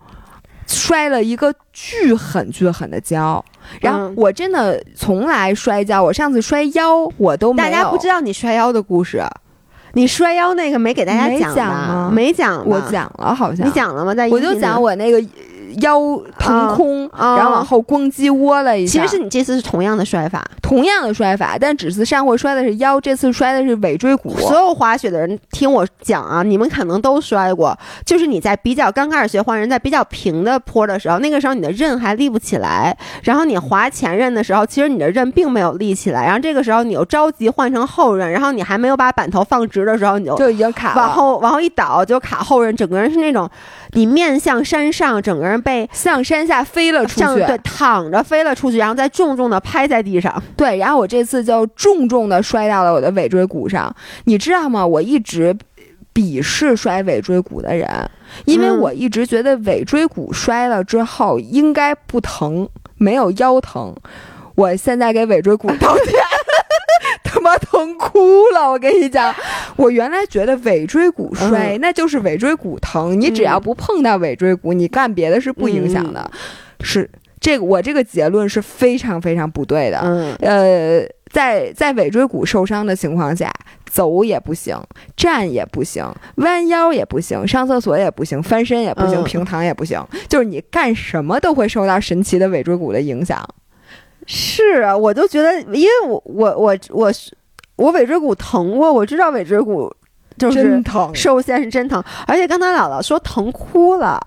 [0.66, 3.44] 摔了一个巨狠巨狠的跤，
[3.82, 9.22] 然后嗯我真的从来摔跤，我上次摔腰我都没有，大家不知道你摔腰的故事，
[9.92, 14.16] 你摔腰那个没给大家没讲吗没讲吧，我讲了，好像你，讲了吗？
[14.16, 14.58] 在我就。
[14.58, 15.22] 讲我那个
[15.82, 19.02] 腰腾空，啊然后往后咣叽窝了一下。
[19.02, 24.36] 其实是你这次是同样的摔法，同样的摔法，但只是上回摔的是腰，这次摔的是尾椎骨。
[24.38, 43.50] 所有滑雪的人听我讲啊，你们可能都摔过，就是你在比较刚开始学滑，人，在比较平的坡的时候，那个时候你的刃还立不起来，然后你滑前刃的时候，其实你的刃并没有立起来，然后这个时候你又着急换成后刃，然后你还没有把板头放直的时候，你就就已经卡了，往后往后一倒就卡后刃，整个人是那种
[43.92, 47.20] 你面向山上，整个人被向山下飞了出去。
[47.20, 50.42] 上对躺着飞了出去，然后再重重的拍在地上。
[50.56, 53.94] 对，然后我这次就重重的摔到了我的尾椎骨上，
[54.24, 54.86] 你知道吗？
[54.86, 55.56] 我一直
[56.14, 57.88] 鄙视摔尾椎骨的人，
[58.46, 62.68] 因为嗯我一直觉得尾椎骨摔了之后应该不疼，
[62.98, 63.94] 没有腰疼。
[64.56, 66.43] 我现在给尾椎骨道歉，他
[67.44, 68.72] 妈疼哭了！
[68.72, 69.34] 我跟你讲，
[69.76, 76.32] 我原来觉得尾椎骨摔、那就是尾椎骨疼，你只要不碰到尾椎骨，你干别的是不影响的。
[76.82, 80.00] 是这个，我这个结论是非常非常不对的。
[80.04, 83.52] 嗯，呃，在在尾椎骨受伤的情况下，
[83.86, 84.82] 走也不行，
[85.18, 93.46] 站也不行，弯腰也不行，上厕所也不行，翻身也不行，嗯平躺也不行，就是你干什么都会受到神奇的尾椎骨的影响。
[94.28, 97.12] 是啊，我就觉得，因为我我我我
[97.76, 99.94] 我尾椎骨疼过，我知道尾椎骨
[100.38, 104.20] 就是真疼，受限是真疼，而且刚才姥姥说疼哭了，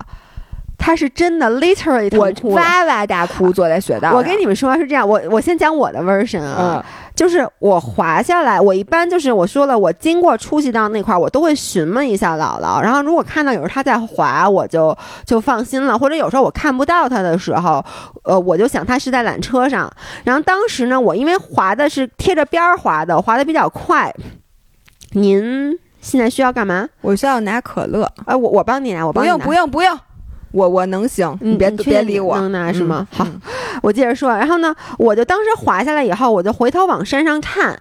[0.77, 2.51] 她是真的 literally 我。
[2.51, 4.13] 哇哇大哭，坐在雪道。
[4.13, 6.83] 我跟你们说是这样，我我先讲我的 version 啊，嗯
[7.17, 17.83] 就是我滑下来，我一般就是我说了，我经过出气道那块儿，我都会询问一下姥姥，然后如果看到有人他在滑，我就就放心了，或者有时候我看不到他的时候，
[18.23, 19.91] 呃，我就想他是在缆车上。
[20.23, 24.13] 然后当时呢，我因为滑的是贴着边儿滑的，滑的比较快。
[25.13, 26.87] 您现在需要干嘛？
[27.01, 29.37] 我需要拿可乐，哎、我我帮你拿，我帮你拿。
[29.37, 29.99] 不用不用不用，
[30.51, 33.07] 我我能行，你别你别理我，能拿是吗？
[33.11, 33.27] 好，
[33.81, 37.77] 我接着说，然后呢，我就当时滑下来以后，我就回头往山上看，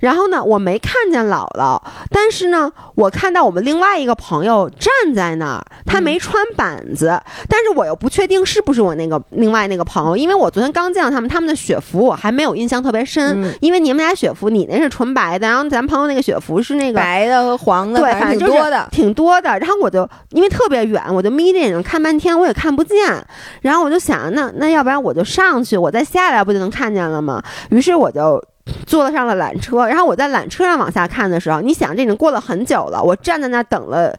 [0.00, 1.80] 然后呢，我没看见姥姥，
[2.10, 18.88] 但是呢，我看到我们另外一个朋友站在那儿，他嗯没穿板子，但是我又不确定是不是我那个另外那个朋友，因为我昨天刚见到他们，他们的雪服我还没有印象特别深，嗯因为你们俩雪服，你那是纯白的，然后咱朋友那个雪服是那个白的和黄的，对，反反正就是挺多的。
[18.90, 19.58] 挺多的。
[19.58, 23.24] 然后我就因为特别远，我就眯着眼睛看半天，我也看不见。
[23.62, 27.42] 然后我就想，那那要不然我就上去，我再下来不就能看见了吗？
[27.70, 28.42] 于是我就。
[28.86, 34.14] 坐了上了缆车，然后我在缆车上往下看的时候，你想这已经过了很久了，我站在那儿等了，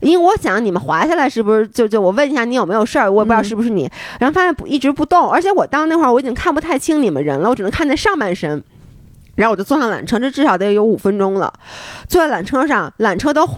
[0.00, 3.88] 因为我想你们滑下来是不是就就我问一下你有没有事儿，我也不知道嗯是不是你，
[4.18, 8.60] 然后发现不一直不动，而且我到那会儿我已经看不太清你们人了，我只能看见上半身。
[9.36, 11.52] 然后我就坐上缆车，这至少得有五分钟了。
[12.08, 13.48] 坐在缆车上，缆车都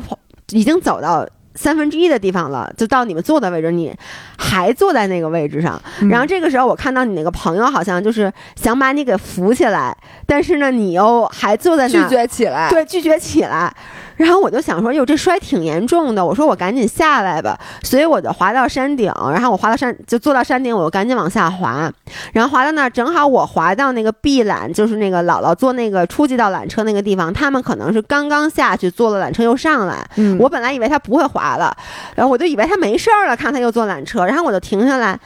[0.50, 3.94] 已经走到三分之一的地方了，就到你们坐的位置，你
[4.36, 5.80] 还坐在那个位置上。
[6.00, 9.96] 嗯然后这个时候，我看到你那个朋友好像就是想把你给扶起来，
[10.26, 13.74] 但是呢，你又还坐在那拒儿，绝起来，对，拒绝起来。
[14.16, 16.24] 然后我就想说，哟，这摔挺严重的。
[16.24, 21.90] 我说我赶紧下来吧，所以我就滑到山顶，然后我滑到山就坐到山顶，我就赶紧往下滑。
[22.32, 30.06] 然后滑到那儿，正好我滑到那个 B 缆，就是那个姥姥坐那个初级道缆车那个地方，他们可能是刚刚下去坐了缆车又上来。
[30.16, 31.76] 嗯，我本来以为他不会滑了，
[32.14, 35.18] 然后我就以为他没事儿了，看他又坐缆车，然后我就停下来，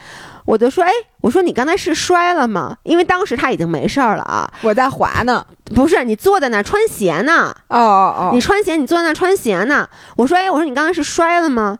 [0.45, 2.75] 我就说，哎，我说你刚才是摔了吗？
[2.83, 5.45] 因为当时他已经没事儿了啊，我在滑呢。
[5.75, 7.55] 不是你坐在那儿穿鞋呢。
[7.67, 9.87] 哦哦哦，你穿鞋，你坐在那儿穿鞋呢。
[10.17, 11.77] 我说，哎，我说你刚才是摔了吗？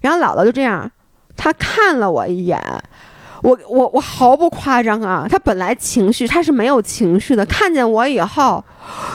[0.00, 0.90] 然后姥姥就这样，
[1.36, 2.60] 她看了我一眼，
[3.42, 8.64] 我我我毫不夸张啊，她本来情绪她是没有情绪的，看见我以后，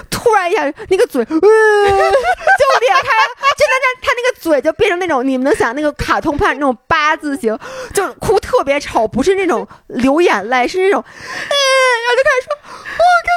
[0.09, 7.57] 突然一下那个嘴，呃、就裂开了，真的，她她那个嘴就变成那种你们能想那个卡通片那种八字形，
[7.93, 11.55] 就哭特别丑，不是那种流眼泪，是那种，嗯，
[12.03, 12.55] 然后就开始说，
[12.97, 13.30] 我刚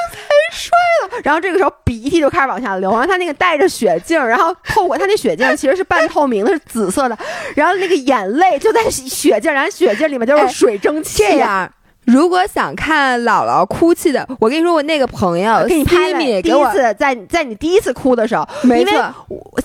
[0.61, 0.71] 摔
[1.03, 7.17] 了，然后这个时候鼻涕就开始往下流，然后他那个带着血镜，然后透过他那血镜其实是半透明的，是紫色的，
[7.55, 11.23] 然后那个眼泪就在血镜，然后血镜里面就是哎水蒸气。
[11.23, 11.71] 这样。
[12.05, 19.13] 如果想看姥姥哭泣的，我跟你说，我那个朋友给你拍了 Simi 第一，次在在你第一次哭的时候，因为没错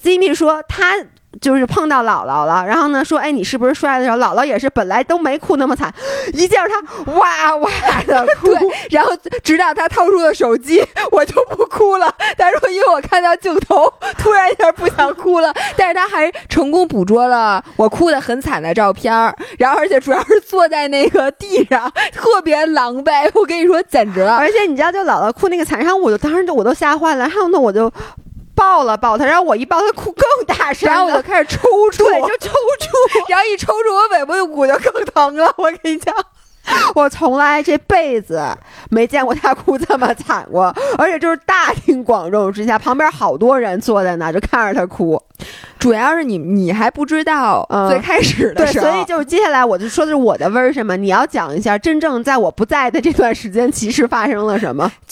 [0.03, 0.95] ，Simi 说他
[1.41, 5.93] 就是碰到姥姥了，然后呢说，哎，你是不是摔的时候，姥姥也是本来都没哭那么惨，
[6.33, 7.71] 一见着他哇哇
[8.07, 8.49] 的 哭，
[8.91, 9.13] 然后
[9.43, 12.13] 直到他掏出了手机，我就不哭了。
[12.37, 15.53] 他说，因为我看到镜头，突然一下不想哭了。
[15.77, 23.31] 但是他还成功捕捉了我哭的很惨的照片儿，然后而且主要是坐在那个地上，特别狼狈。
[23.35, 24.37] 我跟你说，简直了。
[24.37, 27.93] 而且你知道，就姥姥哭那个惨，然后我就当时就我都吓坏了，然后呢我就
[28.57, 32.51] 抱了抱他，然后我一抱他哭更大声了，然后我就开始抽搐，对就抽
[32.81, 33.29] 搐。
[33.31, 35.55] 然后一抽搐，我尾巴的骨就更疼了。
[35.59, 36.13] 我跟你讲，
[36.95, 38.43] 我从来这辈子
[38.91, 45.21] 没见过他哭这么惨过， 而且就是大庭广众之下，旁边好多人坐在那儿就看着他哭。
[45.79, 54.91] 主要是你你还不知道嗯最开始的对，时候，所以就是接下来我就说的是我的 version 嘛，你要讲一下真正在我不在的这段时间，其实发生了什么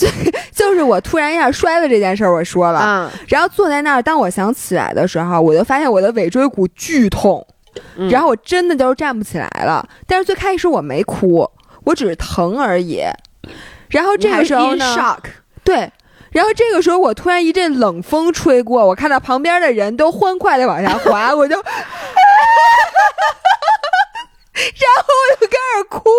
[0.51, 2.81] 就是我突然一下摔了这件事儿，我说了。
[2.83, 3.11] 嗯？
[3.29, 7.47] 然后坐在那儿，当我想起来的时候，我就发现我的尾椎骨剧痛，
[7.97, 9.87] 嗯然后我真的就是站不起来了。
[10.07, 11.49] 但是最开始我没哭，
[11.85, 13.03] 我只是疼而已。
[13.89, 15.21] 然后这个时候呢，shock，
[15.63, 15.91] 对，
[16.31, 21.57] 然后这个时候我突然一阵冷风吹过，我看到旁边的人都欢快的往下滑， 我就。
[24.55, 26.11] 然后我就开始哭，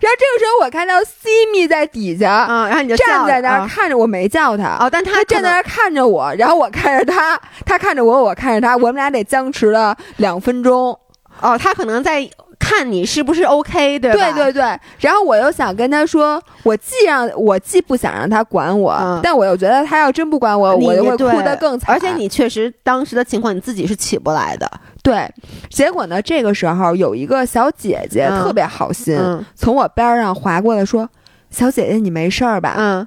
[0.00, 4.78] 然后这个时候我看到西米在底下、嗯，然后你就站在那儿啊看着我，没叫他。
[4.80, 10.98] 哦，但他他站在那，儿看着我，然后我看着他，他看着我，我看着他，我们俩得僵持了两分钟。
[11.40, 12.28] 哦，他可能在
[12.58, 14.16] 看你是不是 OK，对吧？
[14.16, 14.62] 对对对，
[15.00, 21.94] 然后我又想跟他说，我既让我既不想让他管我，嗯但我又觉得他要真不管我，我就会哭得更惨。
[21.94, 24.70] 而且你确实当时的情况你自己是起不来的，
[25.02, 25.28] 对，
[25.68, 31.08] 结果呢，这个时候有一个小姐姐嗯特别好心，嗯从我边上划过来说
[31.50, 33.06] ：“小姐姐，你没事儿吧？”嗯，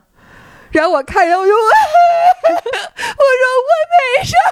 [0.72, 4.50] 然后我看见我就， 我说我没事儿，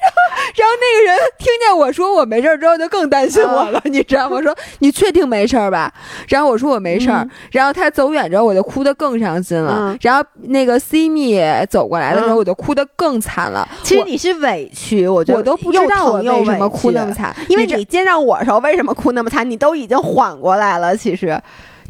[0.00, 0.16] 然后
[0.54, 4.40] 然后那个人听见我说我没事儿之后就更担心我了，你知道吗？
[4.42, 5.92] 说你确定没事儿吧？
[6.28, 7.30] 然后我说我没事儿，嗯。
[7.50, 9.98] 然后他走远之后我就哭得更伤心了，嗯。
[10.02, 12.38] 然后那个 C 蜜走过来的时候嗯。
[12.38, 19.48] 我就哭得更惨了，其实你是委屈，我觉得我都不知道我为什么哭那么惨，因为你见到我的时候，为什么哭那么惨？
[19.48, 21.40] 你都已经缓过来了，其实，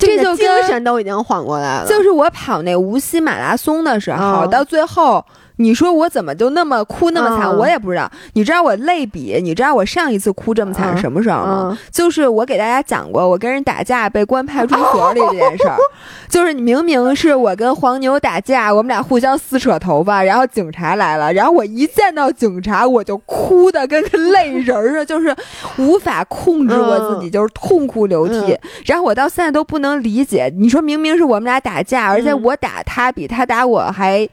[0.07, 1.87] 这就精神都已经缓过来了。
[1.87, 5.25] 就是我跑那无锡马拉松的时候，嗯到最后
[5.57, 7.49] 你说我怎么就那么哭那么惨？
[7.51, 8.11] 嗯我也不知道。
[8.35, 11.69] 你知道我类比，你知道我上一次哭这么惨嗯是什么时候吗？
[11.73, 15.77] 嗯就是我给大家讲过，我跟人打架被关派出所里这件事儿。
[16.29, 25.35] 就是你明明是我跟黄牛打架，我们俩互相撕扯头发，然后警察来了，然后我一见到警察我就哭的跟个泪人儿似的， 就是
[25.77, 28.53] 无法控制我自己，就是痛哭流涕。
[28.53, 34.29] 嗯然后我到现在都不能理解，你说明明是我们俩打架，而且嗯我打他比他打我还，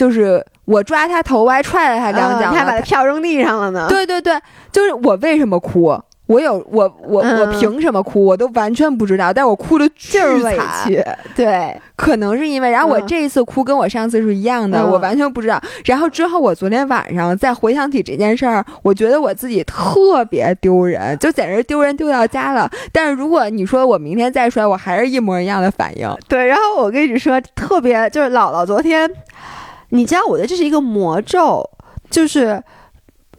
[0.00, 3.84] 就是我抓他头我还踹了他两脚他把他票扔地上了呢。
[3.86, 4.40] 对对对，
[4.72, 5.94] 就是我为什么哭？
[6.24, 8.24] 我有我我、嗯我凭什么哭？
[8.24, 11.04] 我都完全不知道，但我哭的巨就是委惨，屈，
[11.36, 15.60] 对，可能是因为，然后我嗯这一次哭跟我上次是一样的，嗯我完全不知道。
[15.84, 22.70] 然后之后我昨天晚上再回想起这件事儿，我觉得我自己特别丢人，就简直丢人丢到家了。
[22.90, 26.08] 但是如果你说我明天再摔，我还是一模一样的反应。
[26.26, 26.46] 对。
[26.46, 29.10] 然后我跟你说，特别就是姥姥昨天，
[29.90, 31.68] 你知道，我觉得这是一个魔咒，
[32.10, 32.62] 就是。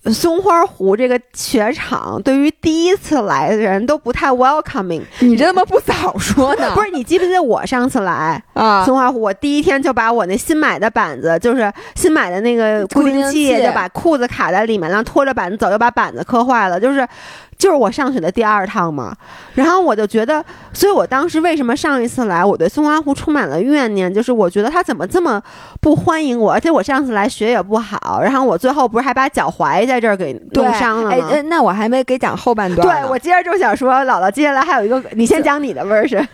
[0.05, 5.03] 松花湖这个雪场对于第一次来的人都不太 welcoming。
[5.19, 6.71] 你这他妈不早说呢？
[6.73, 17.07] 不是，你记不记得我上次来啊，松花湖，我第一天就把我那新买的板子，就是新买的那个固固定器就把裤子卡在里面，然后拖着板子走，又把板子磕坏了，就是。
[17.61, 19.15] 就是我上学的第二趟嘛，
[19.53, 20.43] 然后我就觉得，
[20.73, 25.39] 所以我当时为什么上一次来，我对松花湖充满了怨念，就是我觉得他怎么这么
[25.79, 31.15] 不欢迎我，而且我上次来学也不好，然后我最后不是还把脚踝在这儿给冻伤了吗？
[31.29, 33.03] 哎，哎那我还没给讲后半段呢。
[33.03, 36.25] 对，我接着就想说，姥姥，接下来还有一个，你先讲你的 version。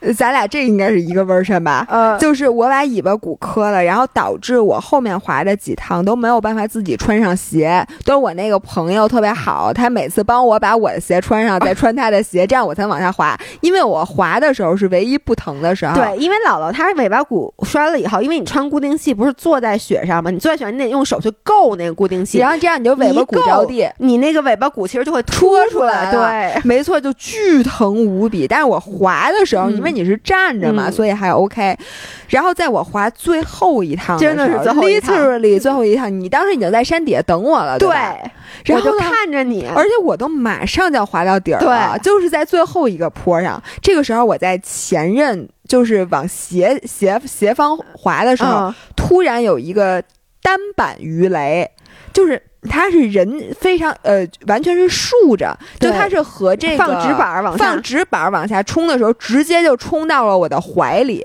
[0.00, 1.86] 呃咱俩这应该是一个 version 吧？
[1.88, 13.36] 呃，就是我把尾巴骨磕了，然后导致我后面滑的几趟都没有办法自己穿上鞋，都是我那个朋友特别好，他每次帮我把我的鞋穿上，再穿他的鞋，这样我才往下滑。
[13.60, 15.94] 因为我滑的时候是唯一不疼的时候。
[15.96, 20.30] 对，因为姥姥她尾巴骨摔了以后，因为你穿固定器不是坐在雪上吗？
[20.30, 23.88] 你坐在雪上，你得用手去够那个固定器，然后这样你就尾巴骨着地。
[23.98, 28.46] 你那个尾巴骨其实就会戳出出来对，没错，就巨疼无比。
[28.46, 31.76] 但是我滑的时候，嗯因为你是站着嘛，嗯所以还 OK。
[32.28, 38.16] 然后在我滑最后一趟真的是时候最后一趟 literally 最后一趟，你当时已经在山底下等我了，对吧？
[38.64, 43.62] 然后看着你，而且我都马上就要滑到底儿了，对就是在最后一个坡上。
[43.80, 50.02] 这个时候我在前任，就是往斜斜斜方滑的时候，嗯突然有一个
[50.42, 51.70] 单板鱼雷，
[52.12, 52.42] 就是。
[52.68, 61.24] 它是人非常呃，完全是竖着，就对它是和这个放纸板儿往下放直板往下冲的时候，直接就冲到了我的怀里。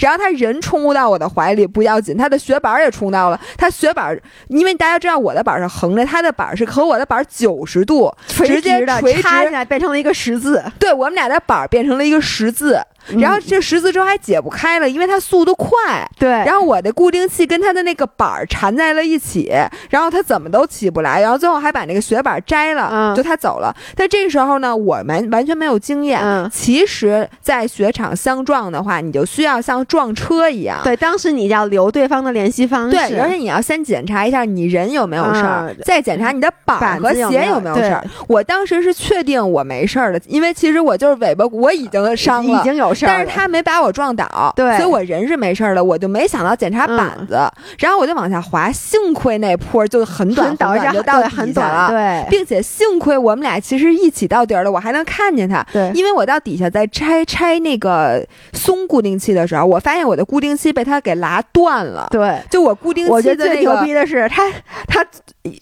[0.00, 3.40] 然后他人冲不到我的怀里不要紧，他的雪板儿也冲到了。
[3.56, 12.80] 他雪板儿，因为大家知道我的板儿是横着，他的板儿是和我的板儿九十度，垂直接直的插下来变成了一个十字，对我们俩的板儿变成了一个十字，
[13.18, 15.70] 然后这十字之后还解不开了，因为它速度快。
[16.18, 19.52] 对，然后我的固定器跟它的那个板儿缠在了一起，
[19.90, 23.74] 然后它怎么都起不来，然后最后还把那个雪板摘了，嗯就它走了。
[23.96, 26.20] 但这时候呢，我们完全没有经验。
[26.22, 30.80] 嗯其实，在雪场相撞的话，你就需要像撞车一样。
[30.84, 38.04] 对，当时你要留对方的联系方式，对，而且你要先检查一下你人有没有事儿，嗯再检查你的板儿和鞋有没有有没有事儿。
[38.28, 47.40] 我当时是确定我没事儿的，因为其实我就是尾巴骨我已经伤了，已经有事儿，但是他没把我撞倒，对所以我人是没事儿的，我就没想到检查板子，
[47.78, 51.88] 然后我就往下滑，幸亏那坡就很短很短短就到对很短，了。
[51.90, 62.08] 对并且幸亏我们俩其实一起到底儿了，我还能看见他，对，因为我到底下在拆拆那个松固定器的时候，我发现我的固定器被他给拉断了。
[62.10, 62.38] 对。
[62.50, 64.42] 就我固定我觉得最牛逼的是他，
[64.86, 65.04] 他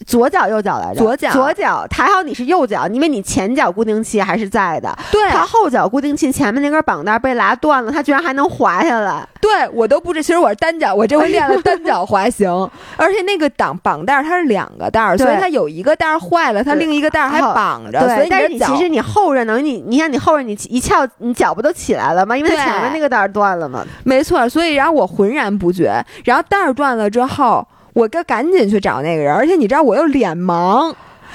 [0.05, 1.31] 左脚右脚来着，左脚。
[1.31, 5.29] 左脚，还好你是右脚，因为你前脚固定器还是在的，对。
[5.31, 12.49] 他后脚固定器前面那根绑带被拉断了，他居然还能滑下来，对我都不知，其实我是单脚，我这回练了单脚滑行，
[12.95, 22.37] 而且那个绑绑带它是两个带儿，所以它有一个带儿坏了，它另一个带儿还绑着，所对，以但是你其实你后着能，你你看你后着你一翘，你脚不都起来了吗？
[22.37, 23.83] 因为前面那个带儿断了嘛。
[24.03, 30.93] 没错，所以然后我浑然不觉，然后带儿断了之后，我该赶紧去找那个人，而且你知道我又脸盲。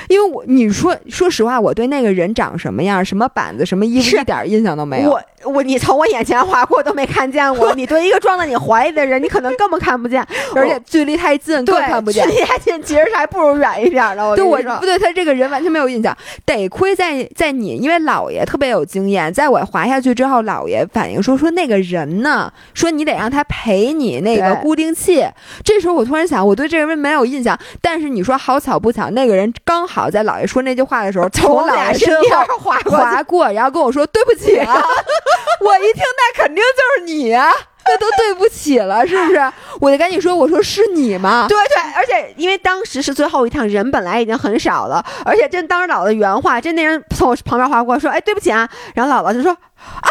[0.09, 5.11] 因为我你说说实话，我对那个人长什么样、什么板子、什么衣服一点印象都没有。
[5.11, 12.33] 我我你从我眼前划过都没看见我，你对一个撞在你怀里的人，你可能根本看不见， 而且距离太近，更对看不见距。
[12.33, 14.27] 离太近，其实还不如远一点的。
[14.27, 25.27] 我对我不对他这个人完全没有印象，得亏在在你，因为姥爷特别有经验，在我滑下去之后，姥爷反应说说那个人呢，说你得让他陪你那个固定器。
[25.63, 34.75] 这时候我突然想，我对这个人没有印象，但是你说好巧不巧，那个人刚好在姥爷说那句话的时候，从我俩姥爷身身边后划划过，然后跟我说对不起啊，
[35.61, 37.53] 我一听那肯定就是你啊。
[37.89, 39.53] 那都对不起了，是不是？
[39.81, 41.47] 我就赶紧说，我说是你吗？
[41.49, 50.11] 对对，而且因为当时是最后一趟，人本来已经很少了，而且真当时姥姥的原话，真那人从我旁边划过说：“哎，对不起啊。”然后姥姥就说：“啊，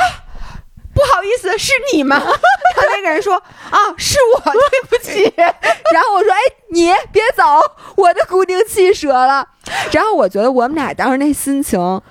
[0.93, 3.35] 不好意思，是你吗？” 然后那个人说
[3.69, 5.29] ：“啊，是我，对不起。
[5.91, 6.37] ”然后我说：“哎，
[6.69, 7.43] 你别走，
[7.97, 9.45] 我的固定器折了。”
[9.91, 12.01] 然后我觉得我们俩当时那心情。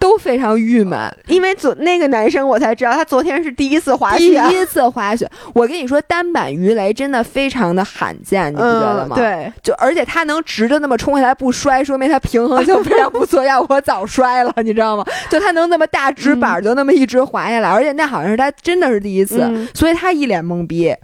[0.00, 0.98] 都非常郁闷，
[1.28, 5.30] 因为昨那个男生我才知道，他昨天是第一次滑雪，第一次滑雪。
[5.52, 9.14] 我跟你说，单板鱼雷真的非常的罕见，你不觉得吗？
[9.14, 13.44] 对，就而且他能直着那么冲下来不摔，说明他平衡性 非常不错。
[13.44, 15.04] 要我早摔了，你知道吗？
[15.28, 20.96] 就他能那么大直板就那么一直滑下来，而且那好像是他真的是第一次，所以他一脸懵逼。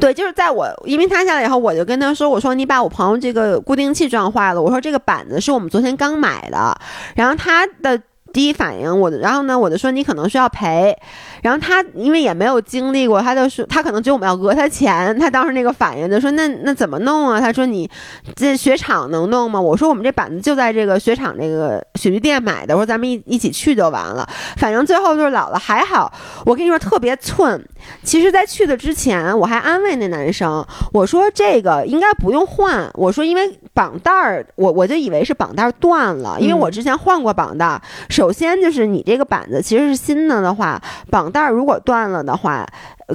[0.00, 6.74] 对，就是在我，因为他下来以后，我就跟他说：“我说你把我朋友这个固定器撞坏了，我说这个板子是我们昨天刚买的。”
[7.14, 8.00] 然后他的。
[8.32, 10.96] 第一反应，我然后呢，我就说你可能需要赔，
[11.42, 17.40] 然后他因为也没有经历过，他就说他可能觉得我们要讹他钱，他当时那个反应就说那那怎么弄啊？
[17.40, 17.88] 他说你
[18.34, 19.60] 这雪场能弄吗？
[19.60, 24.28] 我说我们这板子就在这个雪场这个雪具店买的，我说咱们一一起去就完了。
[24.56, 26.12] 反正最后就是老了还好，
[26.46, 27.62] 我跟你说特别寸。
[28.02, 37.80] 其实，在去的之前，我还安慰那男生，我说这个应该不用换，我说因为绑带儿，我我就以为是绑带断了，因为我之前换过绑带。
[38.22, 42.64] 首先就是你这个板子其实是新的的话，绑带如果断了的话，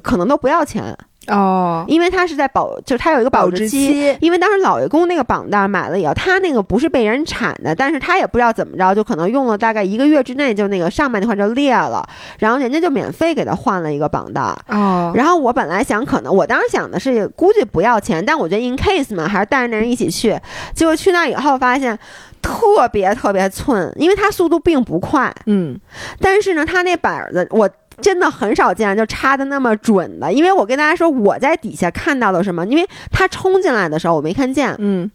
[0.03, 0.97] 可能都不要钱。
[1.27, 4.15] 哦，因为它是在保，就是它有一个保质期。
[4.19, 12.07] 因为当时老爷公那个绑带买了以后，他那个不是被人铲的，但是他也不知道怎么着，就可能用了大概一个月之内，就那个上面那块就裂了，
[12.39, 14.41] 然后人家就免费给他换了一个绑带。
[14.67, 20.39] 哦，然后我本来想，可能我当时想的是估计不要钱，但我觉得 in case 嘛，还是带着那人一起去。
[20.73, 21.97] 结果去那以后发现
[22.41, 25.33] 特别特别寸，因为它速度并不快。
[25.45, 25.77] 嗯，
[26.21, 27.69] 但是呢，他那板子我。
[28.01, 35.09] 真的很少见就插的那么准的，因为我跟大家说我在底下看到了什么，因为他冲进来的时候我没看见，嗯，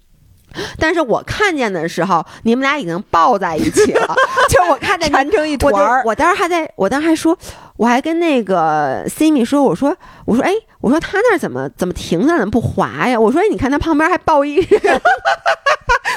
[0.78, 4.14] 但是我看见的时候你们俩已经抱在一起了，
[4.48, 6.02] 就我看见缠成一团儿。
[6.04, 7.36] 我当时还在我当时还说，
[7.76, 13.18] 我还跟那个 Simi 说，我说我说哎，我说他那怎么怎么停下怎么不滑呀？
[13.18, 14.80] 我说你看他旁边还抱一人。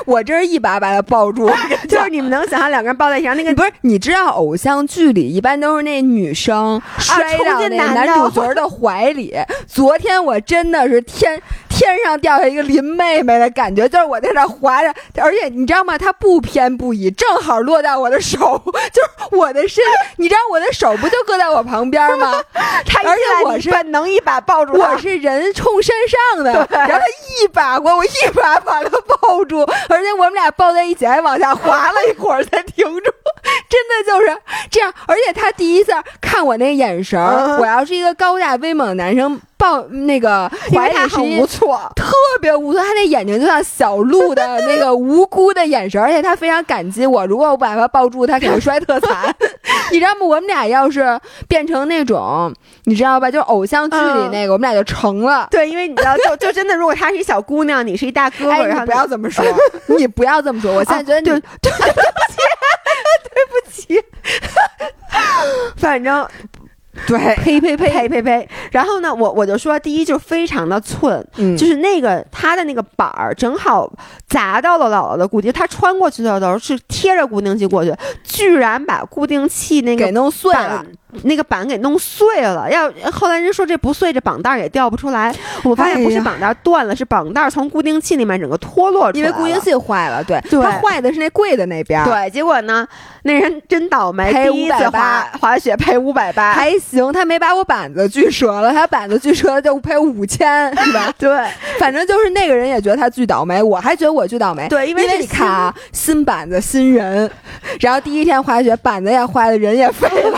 [0.06, 1.50] 我这是一把把他抱住，
[1.90, 3.72] 就是你们能想象两个人抱在一起那个不是？
[3.82, 9.34] 你知道偶像剧里一般都是那女生摔到那男主角的怀里。
[9.66, 11.42] 昨天我真的是天
[11.94, 15.98] 天上掉下一个林妹妹的感觉，就是我在那滑着，而且你知道吗？
[15.98, 18.62] 它不偏不倚，正好落在我的手，
[18.92, 19.84] 就是我的身，
[20.18, 22.42] 你知道我的手不就搁在我旁边吗？
[22.86, 25.96] 他 而且我是本能一把抱住，我是人冲山
[26.34, 29.62] 上的， 然后他一把过我，一把把他抱住。
[29.90, 33.12] 而且我们俩抱在一起，还往下滑了一会儿才停住，
[33.70, 34.38] 真的就是
[34.70, 34.94] 这样。
[35.08, 39.40] 而且他第一次看我那个眼神儿，我要是一个高大威猛的男生。
[39.58, 42.06] 抱那个怀里很无措，特
[42.42, 42.82] 别无措。
[42.82, 47.26] 他那眼睛就像小鹿的 那个无辜的眼神，而且他非常感激我。
[47.26, 49.36] 如果我把他抱住，他肯定摔特惨。
[49.92, 50.26] 你知道吗？
[50.26, 52.54] 我们俩要是变成那种，
[52.86, 53.30] 你知道吧？
[53.30, 55.48] 就是偶像剧里那个，我们俩就成了。
[55.52, 59.46] 对，因为你知道，就就真的，如果她是一小姑娘，你是一大哥哥，你不要这么说，
[59.98, 60.74] 你不要这么说。
[60.74, 61.80] 我现在觉得，对对不
[62.32, 62.38] 起，
[63.34, 64.04] 对不起，
[65.78, 66.28] 反正。
[67.08, 68.50] 对，呸呸呸呸呸呸！
[68.72, 71.26] 然后呢，我我就说，第一就非常的寸，
[71.58, 73.92] 就是那个他的那个板儿正好
[74.28, 77.94] 砸到了姥姥的固定，他穿过去的时候是贴着固定器过去，
[78.24, 80.84] 居然把固定器那个给弄碎了。
[81.24, 85.34] 那个板给弄碎了，要后来人说这不碎，这绑带也掉不出来。
[85.64, 92.04] 我发现不是绑带断了，是绑带从固定器里面整个脱落出来因为固定器坏了，对，它坏的是那柜的那边。
[92.04, 92.88] 对，结果呢，
[93.24, 101.14] 那人真倒霉，赔五百八，滑雪赔五百八，还行，他没把我板子锯折了，他板子锯折了就赔五千， 是吧？
[101.18, 101.30] 对，
[101.80, 104.68] 反正就是那个人也觉得他巨倒霉，我还觉得我巨倒霉。
[104.68, 107.30] 对，因为你看啊，新板子新人，
[107.80, 110.35] 然后第一天滑雪板子也坏了，人也废了，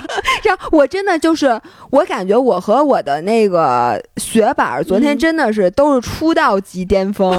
[0.71, 7.31] 我真的就是，我感觉我和我的那个雪板昨天真的是都是出道即巅峰，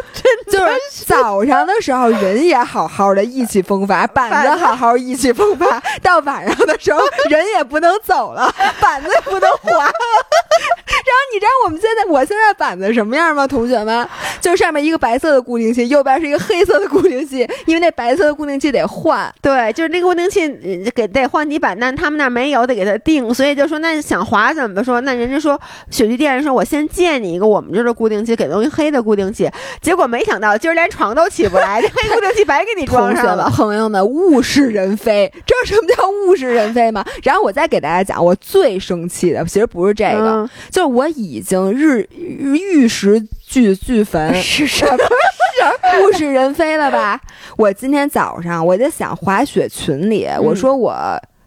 [0.50, 9.72] 就是早上的时候人也好好的意气风发， 板子好好意气风发，到晚上的时候人也不能走了，板子也不能滑。
[9.82, 10.85] 然
[11.16, 13.46] 后你知道我们现在我现在板子什么样吗？
[13.46, 14.08] 同学们，
[14.40, 19.32] 就上面一个白色的固定器，右边是一个黑色的固定器，因为那白色的固定器得换。
[19.40, 24.82] 对，就是那个固定器呃给得换底板，但他们那儿没有，得给他定，所以就说那想滑怎么？
[24.84, 25.60] 说那人家说
[25.90, 29.50] 雪具店人说我先借你一个我们这儿的固定器，给东西黑的固定器，
[29.80, 33.50] 结果没想到今儿连床都起不来，这黑固定器白给你装上了。
[33.50, 37.04] 朋友们，物是人非，知道什么叫物是人非吗？
[37.22, 44.96] 然后我再给大家讲，我最生气的其实不是这个，嗯就是我已经日玉石俱俱焚， 是什么？
[46.02, 47.20] 物是人非了吧？
[47.56, 50.94] 我今天早上我就想滑雪群里，我说我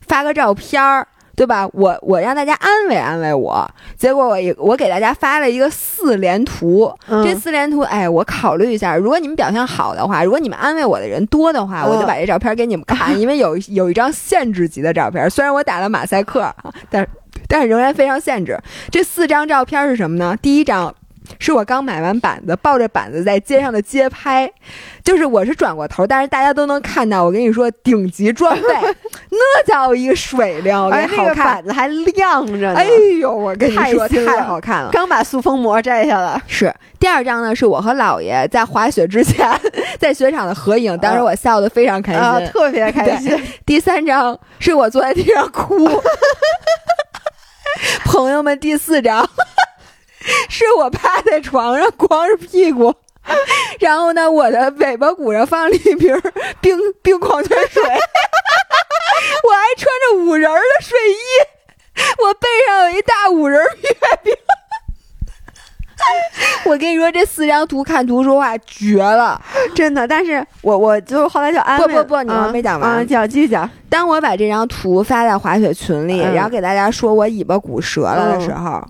[0.08, 1.08] 发个照片儿。
[1.36, 1.66] 对吧？
[1.72, 16.54] 我我让大家安慰安慰我，结果我也我给大家发了一个四连图，嗯这四连图，哎，我考虑一下，如果你们表现好的话，如果你们安慰我的人多的话，嗯我就把这照片给你们看，因为有有一张限制级的照片，虽然我打了马赛克，
[16.90, 17.08] 但
[17.50, 18.58] 但是仍然非常限制。
[18.90, 20.38] 这四张照片是什么呢？
[20.42, 20.96] 第一张。
[21.38, 24.52] 是我刚买完板子，抱着板子在街上的街拍，
[25.04, 27.24] 就是我是转过头，但是大家都能看到。
[27.24, 28.64] 我跟你说，顶级装备，
[29.30, 31.46] 那叫一个水灵，哎，那个好看。
[31.46, 32.74] 板子还亮着呢。
[32.74, 32.88] 哎
[33.22, 34.90] 呦，我跟你说，太太好看了。
[34.92, 36.42] 刚把塑封膜摘下来。
[36.48, 39.48] 是第二张呢，是我和姥爷在滑雪之前
[40.00, 42.22] 在雪场的合影，当时我笑得非常开心。
[42.22, 43.40] 啊，特别开心。
[43.68, 45.88] 第三张是我坐在地上哭。
[48.06, 49.30] 朋友们，第四张
[50.50, 52.94] 是我趴在床上光着屁股，
[53.80, 56.22] 然后呢，我的尾巴骨上放了一瓶
[56.62, 61.16] 冰冰矿泉水， 我还穿着五仁的睡衣，
[62.24, 63.90] 我背上有一大五仁月
[64.24, 64.34] 饼。
[66.66, 69.42] 我跟你说，这四张图看图说话绝了。
[69.76, 73.70] 真的，但是我我就后来就安慰不不不你还没讲完啊，讲继续讲。
[73.90, 78.84] 当我把这张图发在滑雪群里，嗯然后给大家说我尾巴骨折了的时候，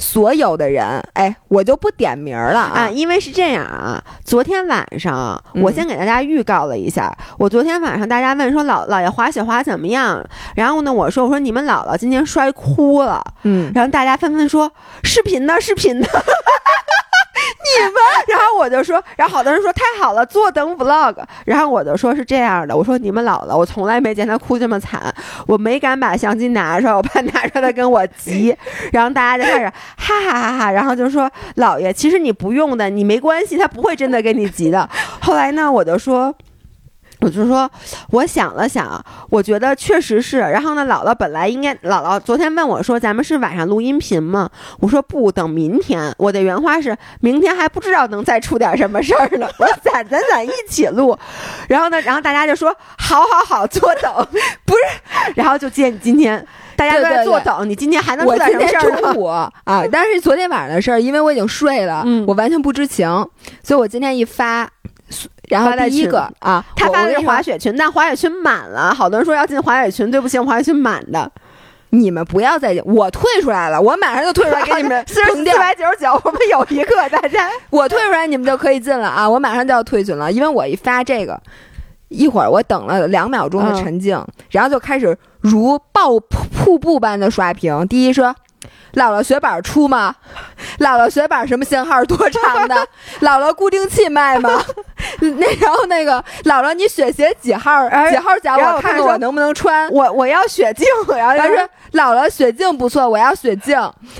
[0.00, 2.90] 所有的人，哎，我就不点名了啊，啊。
[2.90, 5.62] 因为是这样啊，昨天晚上嗯。
[5.62, 10.24] 我先给大家预告了一下，我昨天晚上大家问说老姥爷滑雪滑怎么样，
[10.56, 14.72] 然后呢我说我说你们姥姥今天摔哭了，嗯，然后大家纷纷说
[15.04, 15.60] 视频呢？
[15.60, 16.06] 视频呢。
[17.78, 17.94] 你们，
[18.28, 21.16] 然后我就说，然后好多人说太好了，坐等 vlog。
[21.44, 25.14] 然后我就说是这样的，我说你们老了，我从来没见他哭这么惨，
[25.46, 28.56] 我没敢把相机拿出来，我怕拿出来跟我急。
[28.92, 29.66] 然后大家就开始
[29.96, 34.88] 哈哈哈哈，然后就说姥爷，其实你不用的，你没关系，他不会真的跟你急的。
[35.20, 36.34] 后来呢，我就说。
[37.20, 37.70] 我就说，
[38.10, 40.38] 我想了想，我觉得确实是。
[40.38, 44.48] 然后呢，姥姥本来应该，姥姥昨天问我说，咱们是晚上录音频吗？
[44.80, 46.14] 我说不，等明天。
[46.16, 49.46] 我的原话是，明天还不知道能再出点什么事儿呢。
[49.58, 51.16] 我说咱咱咱一起录。
[51.68, 54.12] 然后呢，然后大家就说，好好好，坐等，
[54.64, 55.32] 不是。
[55.34, 56.44] 然后就接你今天，
[56.74, 59.12] 大家都在坐等，你今天还能出点什么事儿呢？
[59.12, 59.52] 中午 啊，
[59.92, 63.06] 但是昨天晚上的事儿，因为我已经睡了，嗯我完全不知情，
[63.62, 64.68] 所以我今天一发，
[65.48, 71.30] 然后第一个啊，他发的是滑雪群，但滑雪群满了，好多人说要进滑雪群，对不起，我们滑雪群满的。
[71.92, 75.44] 你们不要再，我退出来了，我马上就退出来给你们 四十四。
[75.58, 79.28] 百九十九，我们有一个，大家 我退出来，你们就可以进了啊！
[79.28, 81.40] 我马上就要退群了，因为我一发这个，
[82.06, 87.84] 一会儿我等了两秒钟的沉静，然后就开始如爆瀑瀑布般的刷屏。
[87.88, 88.32] 第一说。
[88.94, 90.14] 姥姥雪板出吗？
[90.78, 92.04] 姥姥雪板什么型号？
[92.04, 92.74] 多长的？
[93.20, 94.62] 姥姥固定器卖吗？
[95.20, 97.86] 那然后那个姥姥，你雪鞋几号？
[97.88, 98.54] 哎几号脚？
[98.56, 99.88] 我看我看看我能不能穿。
[99.90, 100.86] 我我要雪镜，
[101.16, 103.78] 然后他说姥姥雪镜不错，我要雪镜。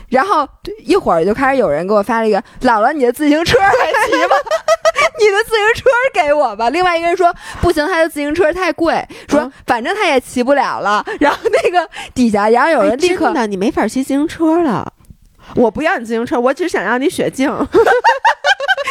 [0.09, 0.49] 然后
[0.85, 4.37] 一会儿就开始有人给我发了一个姥姥，你的自行车 还骑吗？
[5.21, 6.71] 你的自行车给我吧。
[6.71, 11.05] 另外一个人说不行，他的自行车太贵，说嗯反正他也骑不了了。
[11.21, 14.93] 然后那个底下，然后有人立刻你没法骑自行车了。
[15.57, 17.51] 我不要你自行车，我只想要你雪镜。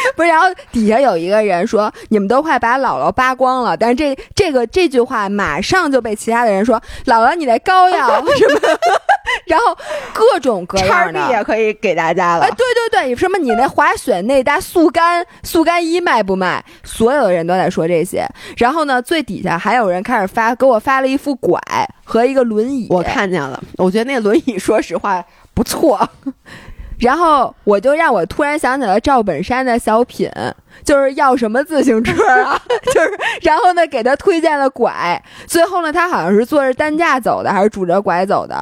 [0.16, 8.60] 不是，然后底下有一个人说你们都快把姥姥扒光了，但是这这个这句话马上就被其他的人说姥姥你那膏药什么，
[9.46, 9.76] 然后
[10.12, 11.30] 各种各叉样的。
[11.30, 12.44] 也可以给大家了。
[12.44, 16.64] 哎，对对对，什么你那滑雪内搭速干速干衣卖不卖？
[16.84, 18.26] 所有的人都在说这些。
[18.56, 21.60] 然后呢，最底下还有人开始发，给我发了一副拐
[22.04, 22.86] 和一个轮椅。
[22.90, 25.24] 我看见了，我觉得那轮椅说实话
[25.54, 26.08] 不错。
[27.00, 30.30] 然后我就让我突然想起了赵本山的小品，
[30.84, 32.60] 就是要什么自行车啊？
[32.94, 38.56] 就是然后呢，给他推荐了拐，最后呢，他好像是坐着担架走的，还是拄着拐走的。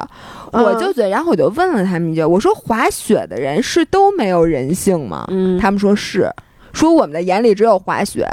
[0.52, 5.26] 嗯我就觉得，然后我就问了他们一句，我说滑雪的人是都没有人性吗？
[5.28, 6.32] 嗯，他们说是，
[6.72, 8.26] 说我们的眼里只有滑雪。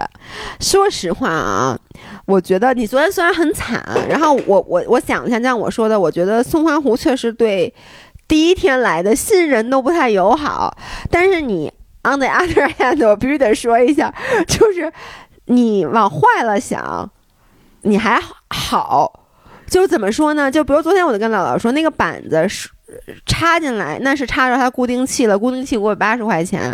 [0.62, 1.78] 说实话啊，
[2.26, 7.74] 我觉得你昨天虽然很惨，然后我我我想了一下，像我说的，我觉得松花湖确实对
[8.28, 10.78] 第一天来的新人都不太友好，
[11.10, 11.72] 但是你。
[12.08, 14.14] on the other hand，我必须得说一下，
[14.48, 14.94] 就是
[15.46, 17.10] 你往坏了想，
[17.82, 18.22] 你还
[18.52, 19.28] 好。
[19.68, 20.52] 就怎么说呢？
[20.52, 22.70] 就比如昨天我就跟姥姥说，那个板子是
[23.26, 26.72] 插进来，那是插着它固定器了，固定器给我八十块钱。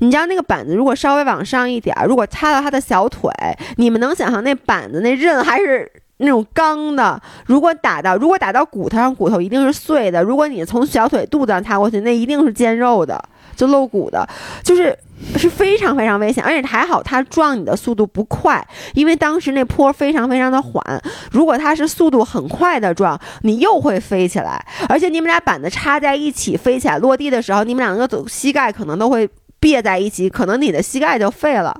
[0.00, 3.30] 你知道那个板子如果稍微往上一点，如果插到他的小腿，
[3.76, 5.88] 你们能想象那板子那刃还是
[6.22, 7.20] 那种钢的？
[7.46, 10.22] 如果打到，如果打到骨头上，骨头一定是碎的。
[10.22, 13.22] 如果你从小腿肚子上插过去，那一定是尖肉的，
[13.54, 14.26] 就露骨的，
[14.62, 14.98] 就是。
[15.36, 18.60] 是非常非常危险，而且还好它撞你的速度不快，
[18.92, 20.82] 因为当时那坡非常非常的缓。
[21.30, 31.72] 如果它是速度很快的撞，你又会飞起来，而且你们俩板子插在一起飞起来，落地的时候你们两个走膝盖可能都会别在一起，可能你的膝盖就废了。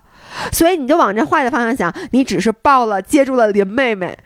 [0.50, 4.16] 所以你就往这坏的方向想，你只是抱了接住了林妹妹，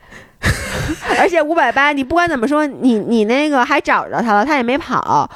[1.18, 5.28] 而且五百八，你不管怎么说，你你那个还找着他了，他也没跑，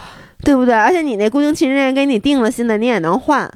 [0.42, 0.74] 对不对？
[0.74, 3.50] 而且你那固定器人给你定了新的，你也能换。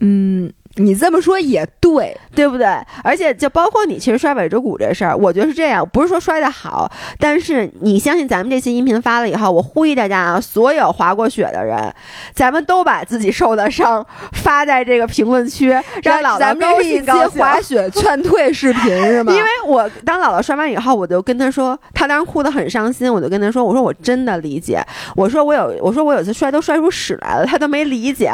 [0.00, 2.66] 嗯，你这么说也对，对不对？
[3.02, 11.94] 而且就包括你，其实摔尾椎骨这事儿，我觉得是这样，不是说摔的好，但是你相信咱们这期音频发了以后，我呼吁大家啊，所有滑过雪的人，
[12.34, 15.68] 咱们都把自己受的伤发在这个评论区，
[16.02, 17.40] 让姥姥高兴高兴。
[17.40, 19.32] 滑雪劝退视频是吗？
[19.36, 28.32] 因为我当姥姥摔完以后，我就跟她说，她当时哭得很伤心，我就跟她说，我说我真的理解，我说我有，我说我有次摔都摔出屎来了，她都没理解。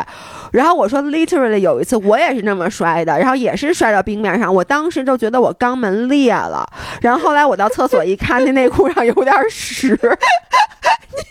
[0.52, 6.66] 然后我说，literally 有一次我也是那么摔的，然后也是摔到冰面上，我当时就觉得我肛门裂了。
[7.00, 9.98] 然后后来我到厕所一看，那内裤上有点屎，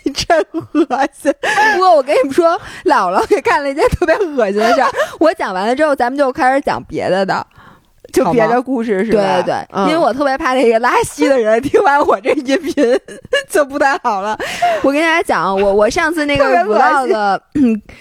[0.04, 0.38] 你真
[0.72, 1.32] 恶心。
[1.74, 4.80] 不过我跟你们说，姥姥也干了一件特别恶心的事。
[5.18, 7.46] 我讲完了之后，咱们就开始讲别的的。
[8.12, 9.42] 就别的故事是吧？
[9.42, 12.74] 对对对，因为我特别怕那个拉稀的人听完我这音频
[13.48, 14.38] 就不太好了。
[14.82, 17.38] 我跟大家讲，我我上次那个 vlog，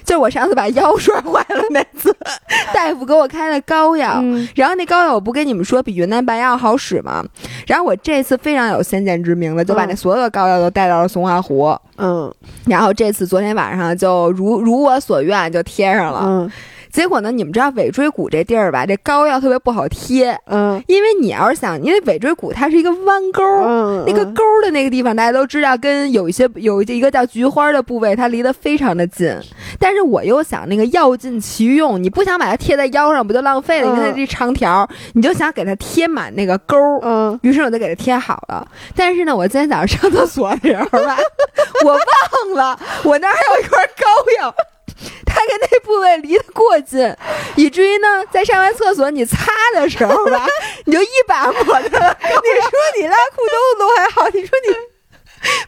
[0.04, 2.16] 就是我上次把腰摔坏了那次，
[2.74, 4.22] 大夫给我开了膏药，
[4.56, 7.24] 然后那膏药我不跟你们说比云南白药好使吗？
[7.68, 11.76] 然后我这次非常有先见之明的，就把那所有的膏药都带到了松花湖。
[11.98, 12.34] 嗯，
[12.66, 16.22] 然后这次昨天晚上就如如我所愿就贴上了。
[16.26, 16.52] 嗯。
[16.92, 17.32] 结果呢？
[17.32, 18.86] 你们知道尾椎骨这地儿吧？
[18.86, 29.34] 这膏药特别不好贴，嗯，因为你要是想，因为尾椎骨它是一个弯钩，嗯，那个钩的那个地方大家都知道，跟有一些有一个叫菊花的部位，它离得非常的近。
[29.80, 33.88] 但是我又想那个药尽其用，你不想把它贴在腰上，不就浪费了？
[33.88, 38.68] 因为它这长条，你就想给它贴满那个钩，嗯，于是我就给它贴好了。
[38.96, 41.18] 但是呢，我今天早上上厕所的时候吧，
[41.86, 44.04] 我忘了我那儿还有一块膏
[44.42, 44.56] 药。
[45.26, 47.16] 它跟那部位离得过近，
[47.56, 50.46] 以至于呢，在上完厕所你擦的时候吧，
[50.86, 51.88] 你就一把抹的。
[51.88, 54.74] 你说你拉裤兜都还好，你说你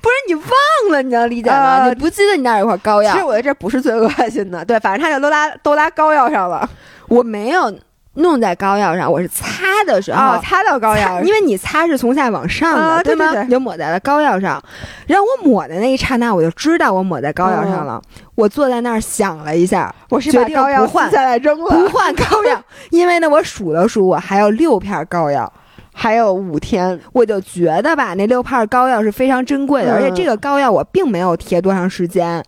[0.01, 0.51] 不是你忘
[0.91, 1.88] 了，你能理解吗？
[1.88, 3.13] 你不记得你那有块膏药？
[3.13, 6.69] 其实我觉得这不是最恶心的，对，反正他就都拉都拉膏药上了，
[7.07, 7.74] 我没有。
[8.22, 9.45] 弄在膏药上，我是擦
[9.86, 10.39] 的时候。
[10.41, 13.43] 擦到膏药，因为你擦是从下往上的，对吗？
[13.45, 14.61] 就抹在了膏药上。
[15.07, 18.01] 然后我抹的那一刹那，我就知道我抹在膏药上了。
[18.36, 25.51] 我坐在那儿想了一下，我是把膏药换下来扔了，不换膏药， 因为呢，我数了数，我还有六片膏药，
[25.93, 32.43] 还有五天，我就觉得吧，那六片膏药是非常珍贵的，而且这个膏药我并没有贴多长时间，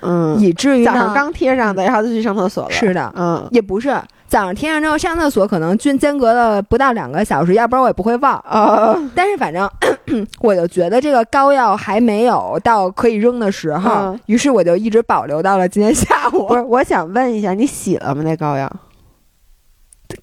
[0.00, 2.70] 嗯，以至于早上刚贴上的，然后就去上厕所了。
[2.70, 3.94] 是的，嗯，也不是。
[4.28, 8.42] 早上贴上之后上厕所可能均间隔了不到两个小时，要不然我也不会忘。
[8.48, 9.68] 呃，但是反正
[10.40, 16.46] 我就觉得这个膏药还没有到可以扔的时候，于是我就一直保留到了今天下午。
[16.48, 18.22] 不是，我想问一下，你洗了吗？
[18.24, 18.70] 那膏药？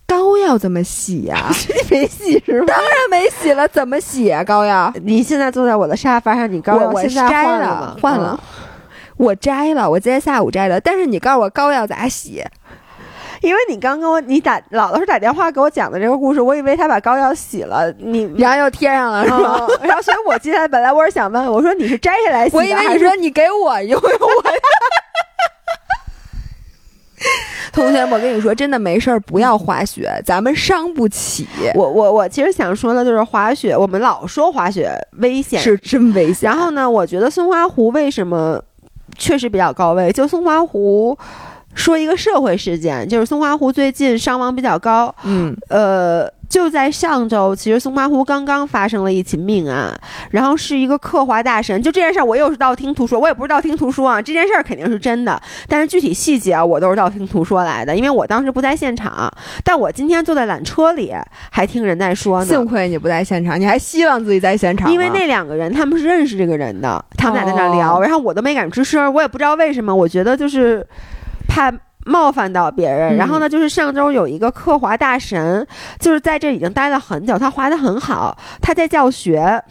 [0.07, 1.49] 膏药怎么洗呀？
[1.89, 2.65] 没洗是吗？
[2.67, 4.43] 当然没洗了，怎么洗啊？
[4.43, 4.93] 膏药？
[5.03, 8.39] 你现在坐在我的沙发上，你膏药我摘了，换了，
[9.17, 10.79] 我摘了，我今天下午摘的。
[10.79, 12.43] 但是你告诉我膏药咋洗？
[13.43, 19.67] 因为你刚跟我你打姥姥是打电话给我讲的这个故事，我以为他把膏药洗了，你 然后又贴上了是吗？
[19.81, 24.43] 然后所以我今天本来我是想问，我说你是摘下来洗，我以为你说你给我用用我。
[27.73, 31.47] 同学，我跟你说，真的没事儿，不要滑雪，咱们伤不起。
[31.75, 36.49] 我我我其实想说的就是滑雪，我们老说滑雪危险，是真危险。
[36.49, 38.61] 然后呢，我觉得松花湖为什么
[39.17, 40.11] 确实比较高危？
[40.13, 41.17] 就松花湖。
[41.75, 45.13] 说一个社会事件，就是松花湖最近伤亡比较高。
[45.23, 49.91] 嗯，呃，就在上周，其实松花湖刚刚发生了一起命案，
[50.29, 51.81] 然后是一个刻画大神。
[51.81, 59.31] 就这件事儿，我又是道听途说，我也不是道听途说啊，这件事儿肯定是真的，但是具体细节啊，我都是道听途说来的，因为我当时不在现场。
[59.63, 61.11] 但我今天坐在缆车里，
[61.49, 62.45] 还听人在说呢。
[62.45, 64.91] 幸亏你不在现场，你还希望自己在现场。
[64.91, 70.85] 因为那两个人他们是认识这个人的，他们俩在那聊，然后我都没敢吱声，我也不知道为什么，我觉得就是。
[71.47, 71.71] 怕
[72.05, 73.15] 冒犯到别人。
[73.15, 75.65] 嗯然后呢，就是上周有一个刻滑大神，
[75.99, 79.63] 就是在这已经待了很久，他滑得很好，他在教学。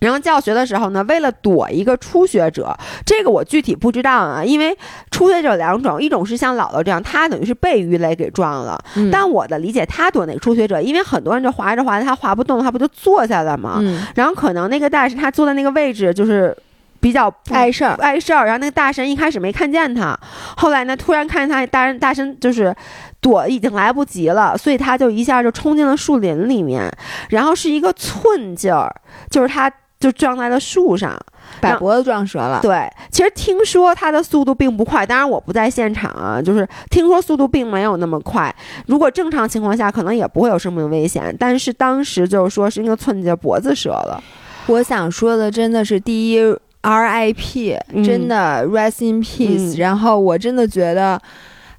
[0.00, 2.74] 然后教学的时候呢，为了躲一个初学者，
[3.04, 4.74] 这个我具体不知道啊，因为
[5.10, 13.76] 初学者两种，一种是像姥姥这样，他等于是被鱼雷给撞了，嗯但我的理解，他躲那个初学者，因为很多人就滑着滑着，他滑不动，他不就坐下了吗？
[13.82, 16.56] 嗯，然后可能那个大师他坐的那个位置就是
[17.00, 17.94] 比较不碍事儿。
[18.00, 20.18] 碍事儿，然后那个大神一开始没看见他，
[20.56, 22.74] 后来呢突然看见他，大人大神就是
[23.20, 26.90] 躲已经来不及了，所以他就一下就冲进了树林里面，
[27.30, 28.94] 然后是一个寸劲儿，
[29.30, 31.18] 就是他就撞在了树上。
[31.60, 32.60] 把脖子撞折了。
[32.62, 38.54] 对，其实听说他的速度并不快，当然我不在现场啊，就是听说速度并没有那么快。
[38.86, 44.22] 如果正常情况下，可能也不会有生命危险，但是当时就是说是那个寸劲儿脖子折了。
[44.66, 46.38] 我想说的真的是第一
[46.82, 51.20] RIP，、嗯真的 rest in peace、嗯然后我真的觉得，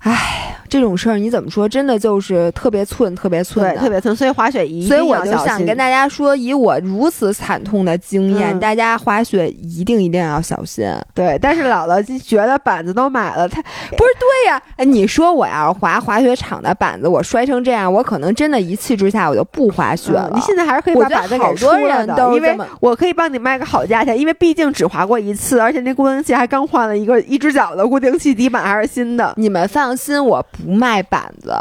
[0.03, 1.69] 唉，这种事儿你怎么说？
[1.69, 3.81] 真的就是特别寸，特别寸对，的。
[3.81, 10.91] 特别寸，所以滑雪一定要所以我就想跟大家说，以我如此惨痛的经验，嗯大家滑雪一定一定要小心。
[11.13, 20.27] 对，但是姥姥就觉得板子都买了，他不是对呀、哎，你说我要滑滑雪场的板子，我摔成这样，我可能真的一气之下我就不滑雪了。
[20.33, 29.33] 嗯你现在还是可以把板子给出了的，人都因为我可以帮你卖个好价钱，因为毕竟只滑过一次，而且那固定器还刚换了一个一只脚的固定器，底板还是新的。
[29.37, 31.53] 你们放心，我不卖板子，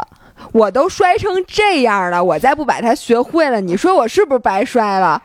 [0.53, 5.21] 我都摔成这样了，我再不把它学会了，你说我是不是白摔了？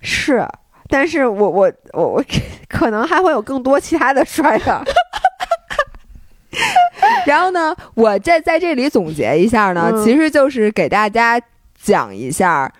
[0.00, 0.46] 是，
[0.88, 2.24] 但是我我我我
[2.68, 4.84] 可能还会有更多其他的摔的。
[7.26, 11.40] 然后呢，我在在这里总结一下呢，嗯其实就是给大家
[11.80, 12.70] 讲一下。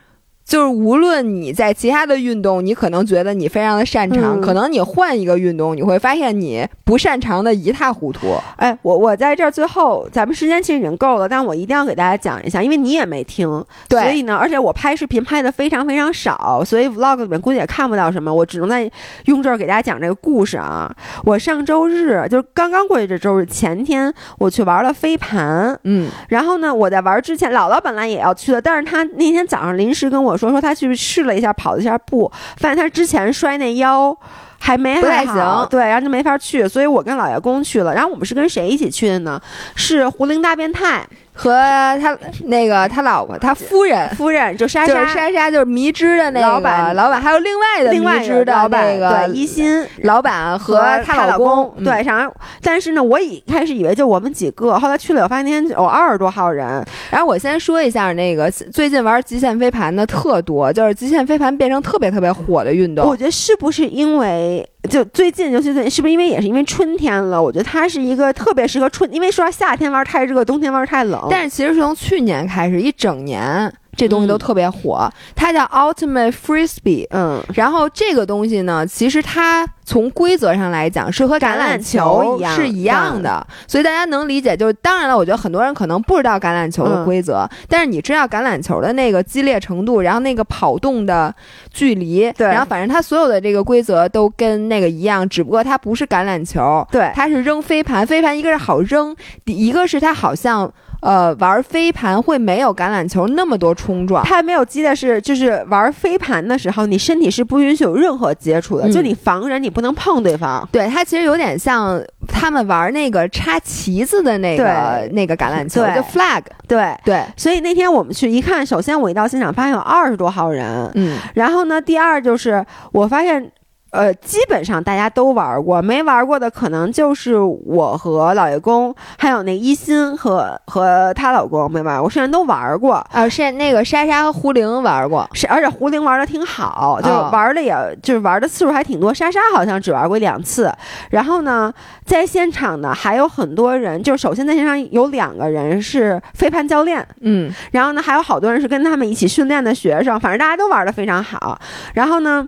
[0.44, 8.34] 就是无论你在其他的运动，你可能觉得你非常的擅长，嗯可能你换一个运动，你会发现你不擅长的一塌糊涂。
[8.56, 18.90] 哎，我我在这儿最后，咱们时间其实已经够了，但我一定要给大家讲一下，因为你也没听，对所以呢，而且我拍视频拍的非常非常少，所以 vlog 里面估计也看不到什么，我只能在
[19.24, 20.94] 用这儿给大家讲这个故事啊。
[21.24, 34.16] 我上周日就是刚刚过去这周日前天，我去玩了飞盘，嗯，然后呢，我在玩之前，姥姥本来也要去的，但是她那天早上临时跟我说，说他去试了一下，跑了一下步，发现他之前摔那腰
[34.58, 37.94] 还没不太还好行对，然后就没法去，所以我跟老爷公去了。
[37.94, 39.40] 然后我们是跟谁一起去的呢？
[39.74, 41.06] 是胡林大变态
[41.36, 41.52] 和
[42.00, 45.14] 他那个他老婆他夫人，夫人，就莎就是莎。
[45.14, 52.32] 莎莎，就是迷之的那个老板老板，还有另外的另外迷之的老板那个对一心老板和她她老公，嗯对，然后
[52.62, 56.82] 但是呢，我一开始以为就我们几个，后来去了，我发现那天有二十多号人，
[57.14, 63.16] 然后我先说一下那个最近玩极限飞盘的特多，就是极限飞盘变成特别特别火的运动我。
[63.16, 67.40] 觉得是不是因为就最近，尤其最近，是不是因为也是因为春天了？
[67.40, 71.28] 我觉得它是一个特别适合春，因为说夏天玩太热，冬天玩太冷。
[71.30, 74.38] 但是其实是从去年开始，一整年这东西都嗯。
[74.44, 77.06] 特别火，它叫 Ultimate Frisbee。
[77.10, 84.54] 嗯，然后这个东西呢，其实它从规则上来讲是和橄榄球一样是一样的，所以大家能理解。
[84.56, 91.34] 就是当然了，我觉得很多人可能不知道橄榄球的嗯规则，但是你知道橄榄球的那个激烈程度，然后那个跑动的
[91.72, 92.46] 距离，对。
[92.46, 99.16] 然后反正它所有的这个规则都跟那个一样，只不过它不是橄榄球，对，它是扔飞盘，飞盘一个是好扔，
[99.46, 100.70] 一个是它好像
[101.04, 104.24] 呃玩飞盘会没有橄榄球那么多冲撞。
[104.24, 110.66] 它没有激的是，就是玩飞盘的时候，你身体是不允许有任何接触的，嗯就你防人，你不能碰对方。
[110.72, 116.42] 对，它其实有点像他们玩那个插旗子的那个那个橄榄球，就 flag。
[116.66, 123.52] 对，对，所以那天我们去一看，首先我一到现场发现有二十多号人，嗯，然后呢，第二就是我发现。
[123.94, 132.94] 呃，基本上大家都玩过，没玩过的可能就是我和老爷公，还有那一心和和她老公没玩过，剩下都玩过。
[133.12, 137.72] 啊，是那个莎莎和胡玲玩过，是，而且胡玲玩的挺好，就哦玩的也、
[138.02, 139.14] 就是玩的次数还挺多。
[139.14, 140.72] 莎莎好像只玩过一两次。
[141.10, 141.72] 然后呢，
[142.04, 151.56] 在现场呢还有很多人，就是首先在现场有两个人是飞盘教练，嗯，然后呢还有好多人是跟他们一起训练的学生，反正大家都玩的非常好。
[151.94, 152.44] 然后呢。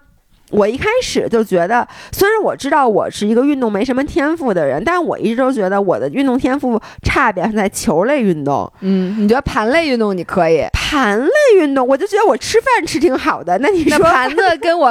[0.50, 8.70] 我一开始就觉得，虽然我知道我是一个运动没什么天赋的人，但我一直都觉得我的运动天赋差别是在球类运动。
[8.80, 10.64] 嗯，你觉得盘类运动你可以？
[10.72, 13.58] 盘类运动，我就觉得我吃饭吃挺好的。
[13.58, 14.90] 那你说那盘子跟我，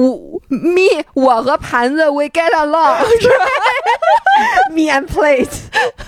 [0.00, 3.44] 我 me 我和盘子 we get along， 是吧
[4.70, 5.48] me and plate，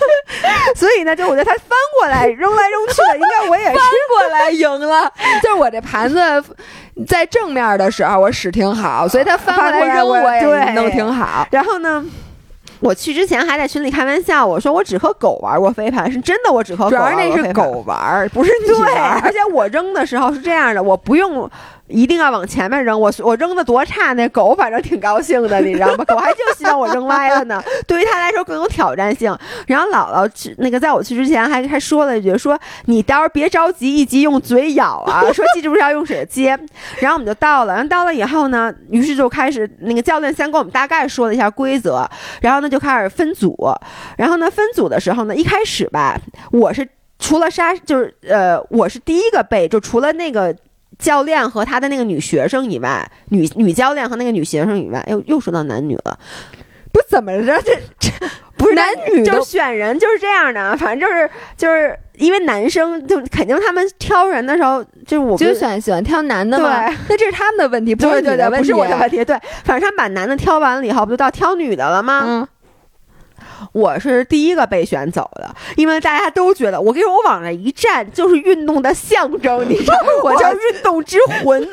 [0.75, 5.11] 所以呢，就我觉得他翻过来扔来扔去的，应该我也是翻过来赢了。
[5.43, 6.43] 就是我这盘子
[7.05, 11.45] 在正面的时候我使挺好，所以他翻过来扔我我也对弄挺好。
[11.51, 12.05] 然后呢，
[12.79, 19.21] 我去之前还在群里开玩笑，我说我只和狗玩过飞盘，是真的，我只和狗主要玩过是那是飞盘狗玩儿，不是你对，玩儿。
[19.21, 21.49] 而且我扔的时候是这样的，我不用
[21.91, 26.03] 一定要往前面扔，我我扔的多差，那狗反正挺高兴的，你知道吗？
[26.07, 29.37] 狗还就希望我扔歪了呢，对于它来说更有挑战性。
[29.67, 36.57] 然后姥姥去那个在我去之前还还说了一句，说你到时候别着急，一急用嘴咬啊， 说记住是要用水接。
[36.99, 42.07] 然后我们就到了，然后到了以后呢，于是就开始那个教练先跟我们大概说了一下规则，
[42.41, 43.55] 然后呢就开始分组，
[44.17, 46.19] 然后呢分组的时候呢，一开始吧，
[46.51, 46.87] 我是。
[47.23, 50.55] 除了沙，就是呃，我是第一个被，就除了那个
[51.01, 56.17] 教练和他的那个女学生以外，女女教练和那个女学生以外，又又说到男女了，
[56.93, 57.59] 不怎么着？
[57.63, 58.09] 这这
[58.55, 61.27] 不是男女就选人就是这样的，反正就是
[61.57, 66.87] 就是因为男生就肯定他们挑人的时候，就是我就选喜欢挑男的嘛？
[66.87, 68.67] 对那这是他们的问题，不是对对对，你的问题。
[68.69, 72.23] 不是我的问题，对，反正他们把男的挑完了以后，不就到挑女的了吗？
[72.23, 72.47] 嗯，
[73.73, 81.61] 我是第一个被选走的，因为大家都觉得，我跟你说，我往那一站就是运动的象征，你知道，我叫运动之魂。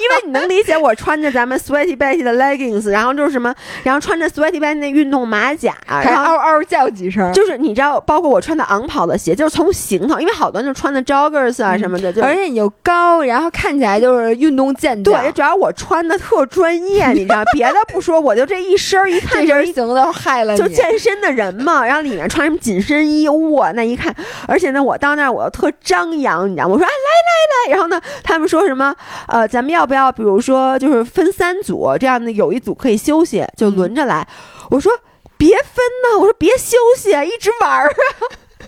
[0.00, 3.54] 因为你能理解，我穿着咱们 Sweaty Betty 的 leggings，然后就是什么，
[3.84, 7.32] 然后穿着 Sweaty Betty 那运动马甲，然后嗷嗷叫几声。
[7.32, 15.22] 就是你知道，包括我穿的昂跑的鞋，就是从行头，因为好多人就穿的 joggers 啊什么的，就而且你又高，然后看起来就是运动健将。
[15.22, 20.58] 对，主要我穿的特专业，你知道， 别的不说，我就这一身儿一看这身行头害了你。
[20.58, 24.14] 就健身的人嘛， 然后里面穿什么紧身衣，哇，那一看，
[24.48, 26.74] 而且呢，我到那儿我又特张扬，你知道吗？
[26.74, 28.94] 我说啊，来来来，然后呢，他们说什么？
[29.28, 34.26] 呃，咱们要不要，比如说就是分三组，这样的有一组可以休息，就轮着来。
[34.70, 34.92] 我说
[35.36, 37.92] 别分呢，我说别休息，一直玩儿啊。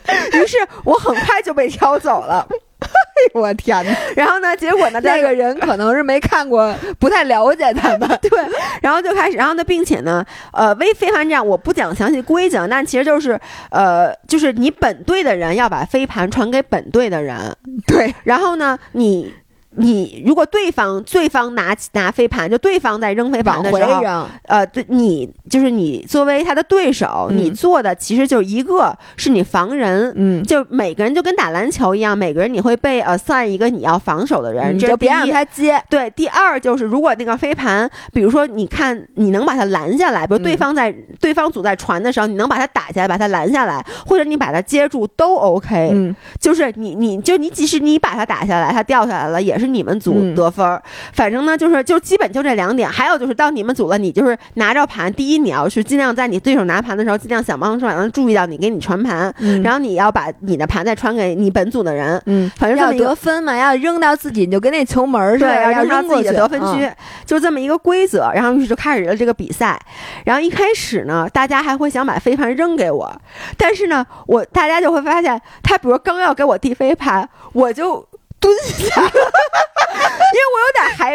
[0.32, 2.47] 于是我很快就被挑走了。
[3.35, 3.93] 我天哪！
[4.14, 8.09] 然后呢，结果呢，那个人可能是没看过，不太了解他们。
[8.22, 8.31] 对，
[8.81, 13.39] 然后就开始，然后呢，并且呢，呃，微飞盘这样，我不讲详细规则，但其实就是，
[13.70, 17.55] 呃，就是你本队的人要把飞盘传给本队的人，
[17.87, 19.35] 对，然后呢，你
[19.79, 30.12] 你如果对方对方拿拿飞盘，就对方在扔飞盘的时候，呃，对你就是你作为他的对手，嗯你做的其实就一个是你防人。
[30.16, 35.81] 嗯，就每个人就跟打篮球一样，每个人你会被 assign 一个你要防守的人，你这就别让他接。
[35.89, 45.91] 对，第二就是如果那个飞盘，比如说你看你能把它拦下来，比如对嗯方在、对方组在传的时候，你能把它打下来，把它拦下来，或者你把它接住都 OK。
[45.93, 50.83] 嗯，就是你你就你即使你把它打下来，它掉下来了，也是你们组嗯得分儿。
[51.12, 52.89] 反正呢，就是就基本就这两点。
[52.89, 62.21] 还有就是到你们组了，你就是拿着盘，第一你要去尽量在你对手拿盘的时候，尽量想方设法让他注意到你，给你传盘，嗯然后你要把你的盘再传给你本组的人。
[62.27, 66.97] 嗯，反正这么得分嘛，要扔到自己，你就跟那球门儿似，的，要要扔到自己的得分区，嗯
[67.27, 68.31] 就这么一个规则。
[68.35, 69.79] 然后于是就开始了这个比赛。
[70.25, 73.21] 然后一开始呢，大家还会想把飞盘扔给我，
[73.57, 78.07] 但是呢，我大家就会发现，他比如刚要给我递飞盘，我就。
[78.41, 79.03] 蹲下，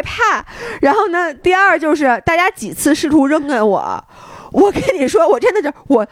[0.04, 0.44] 怕。
[0.80, 4.04] 然后呢，第二就是大家几次试图扔给我，
[4.52, 6.06] 我跟你说，我真的就我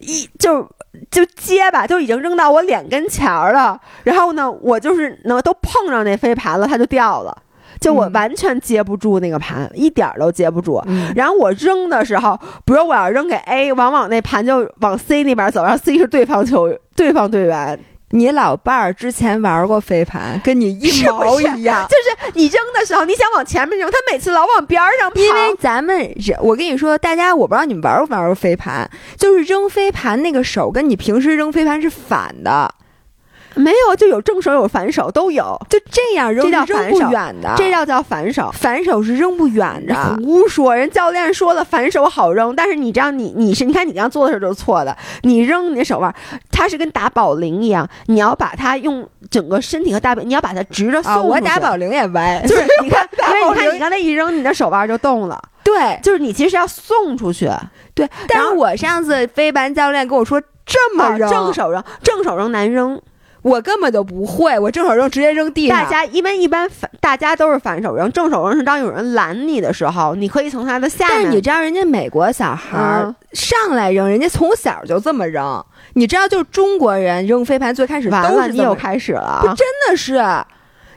[0.00, 0.68] 一就
[1.10, 3.80] 就接吧，就已经扔到我脸跟前儿了。
[4.02, 7.36] 然后呢，我就是能都碰上那飞盘了，它就掉了。
[7.80, 10.80] 就我嗯完全接不住那个盘，一点儿都接不住。
[10.86, 17.78] 嗯然后我扔的时候，比如我要扔给 A，往往那盘就往 C 那边走，然后 C 是对方球对方队员。
[18.14, 21.84] 你老伴儿之前玩过飞盘，跟你一毛是一样。
[21.90, 25.20] 就是你扔的时候，你想往前面扔，他每次老往边儿上跑。
[25.20, 28.88] 因为咱们人，我跟你说，大家我不知道你们玩不玩过飞盘，
[29.18, 32.72] 就是扔飞盘那个手跟你平时扔飞盘是反的，
[33.54, 37.54] 没有就有正手有反手都有，就这样扔这叫是扔不反手远的。
[37.56, 38.50] 这要叫反手。
[38.52, 39.94] 反手是扔不远的。
[40.22, 46.14] 胡说，人教练说了反手好扔，但是你这样你你是你看你这样做的时候就是错的，你扔你的手腕，
[46.50, 57.50] 它是跟打保龄一样，你要把它用整个身体和大臂，你要把它直着送啊，我打保龄也歪， 就是 你看，因为你看你刚才一扔，你的手腕就动了，对就是你其实要送出去，
[57.94, 58.08] 对。
[58.28, 63.00] 但是我上次飞盘教练跟我说这么啊扔，正手扔，正手扔难扔。
[63.44, 65.76] 我根本就不会，我正手扔直接扔地上。
[65.76, 71.16] 大家一般一般反大家都是反手扔，正手扔是当有人拦你的时候，你可以从他的下面。
[71.16, 75.62] 但是你知道，人家美国小孩儿嗯上来扔，人家从小就这么扔。
[75.92, 80.24] 你知道，就是中国人扔飞盘最开始完了，都是你又开始了真的是，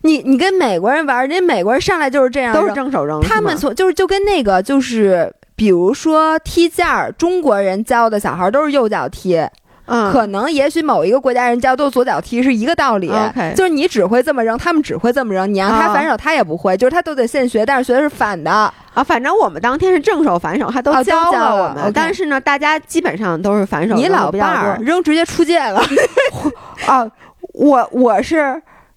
[0.04, 3.22] 你你跟美国人玩，人家美国人上来就是这样都是，正手扔。
[3.22, 9.46] 他们从就是就跟那个就是，比如说踢毽儿，中国人教的小孩都是右脚踢，
[9.88, 13.12] 嗯，可能也许某一个国家人教都左脚踢是一个道理
[13.56, 18.52] 就是你只会这么扔，他们只会这么扔，你让他啊反手他也不会，就是他都得现学，但是学的是反的。
[18.94, 21.92] 啊，反正我们当天是正手反手，他都教教了了我们。
[21.94, 25.82] 但是呢，大家基本上都是反手，你老伴儿扔直接出界了，
[26.88, 27.10] 啊，
[27.54, 28.38] 我我是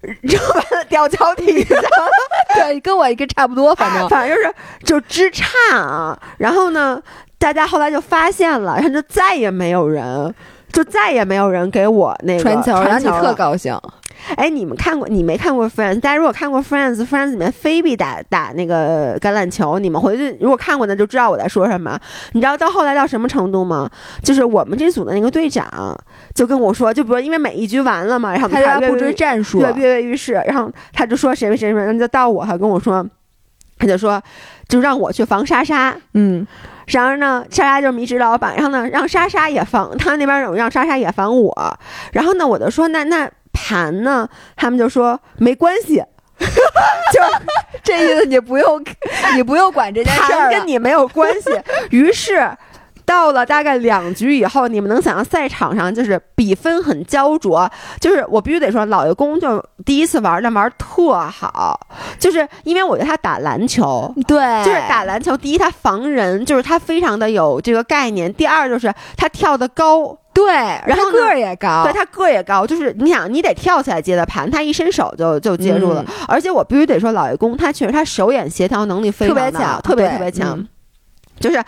[0.01, 1.77] 扔完了掉脚底下，
[2.55, 4.09] 对，跟我一个差不多，反正。
[4.11, 4.55] 反正就是
[4.85, 6.19] 就支差啊。
[6.39, 7.01] 然后呢，
[7.39, 10.35] 大家后来就发现了，然后就再也没有人。
[10.73, 13.79] 就再也没有人给我那个传球，然后你特传球了高兴。
[14.37, 15.09] 哎，你们看过？
[15.09, 15.99] 你没看过 Friends？
[15.99, 21.99] 大家如果看过 Friends，Friends 里面菲比打打那个橄榄球，你们回去如果看过的就知道我在说什么。
[22.33, 23.91] 你知道到后来到什么程度吗？
[24.23, 25.67] 就是我们这组的那个队长
[26.35, 33.05] 就跟我说，就比如因为每一局完了嘛，然后我他就要布们开始跃跃置战术，跃跃跃欲试，然后他就说谁谁谁谁，然后就到我，他跟我说，
[33.79, 34.23] 他就说
[34.71, 35.95] 就让我去防莎莎。
[36.15, 36.47] 嗯，
[36.87, 41.79] 然而呢，莎莎就是迷之老板，然后呢，让莎莎也防，他那边有让莎莎也防我，
[42.13, 44.27] 然后呢，我就说那那盘呢？
[44.57, 45.97] 他们就说没关系，
[46.39, 47.21] 就
[47.83, 48.83] 这意思你不用，
[49.35, 50.51] 你不用管这件事盘儿。
[50.51, 51.51] 跟你没有关系。
[51.91, 52.51] 于是。
[53.11, 57.69] 到了大概两局以后，你们能想象赛场上就是比分很焦灼，
[57.99, 61.89] 就是我必须得说，老爷公就第一次玩那玩特好，
[62.21, 70.47] 就是因为我觉得他打篮球，对，就是打篮球，第一他防人，就是他非常的有这个概念；第二就是他跳得高，对，
[70.87, 76.05] 然后个儿也高，对他个儿也高，就是你想你得跳起来接的盘，他一伸手就就接住了。
[76.07, 76.15] 嗯。
[76.29, 80.69] 而且我必须得说，老爷公他确实他手眼协调能力非常的特别强特别特别强，嗯。
[81.41, 81.59] 就是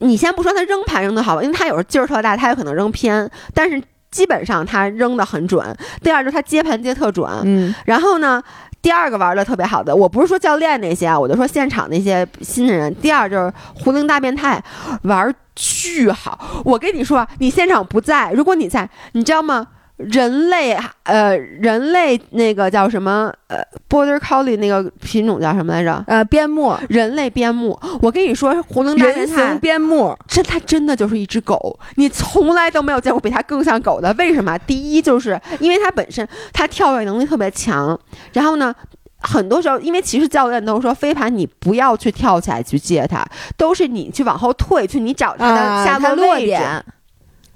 [0.00, 5.64] 你先不说他扔盘扔的好吧，因为他有时候劲儿特大，他有可能扔偏，但是基本上他扔的很准。
[6.02, 8.42] 第二就是他接盘接特准，嗯，然后呢，
[8.82, 12.94] 第二个玩的特别好的，我不是说教练那些啊，我就说现场那些新人。
[12.96, 14.62] 第二就是胡灵大变态，
[15.02, 16.62] 玩巨好。
[16.64, 19.66] 我跟你说，你现场不在，如果你在，你知道吗？
[20.08, 23.32] 人类，呃，人类那个叫什么？
[23.48, 26.04] 呃，Border Collie 那个品种叫什么来着？
[26.06, 27.78] 呃，边牧，人类边牧。
[28.00, 34.12] 我跟你说，胡灵大人变态形边牧，这它真的就是一只狗，你从来都没有见过比它更像狗的。
[34.14, 34.56] 为什么？
[34.58, 37.98] 第一，就是因为它本身它跳跃能力特别强，
[38.32, 38.74] 然后呢。
[39.22, 43.22] 很多时候，因为其实教练都说飞盘你不要去跳起来去接它，
[43.54, 46.22] 都是你去往后退，去你找它的啊下落位置。
[46.22, 46.84] 落点，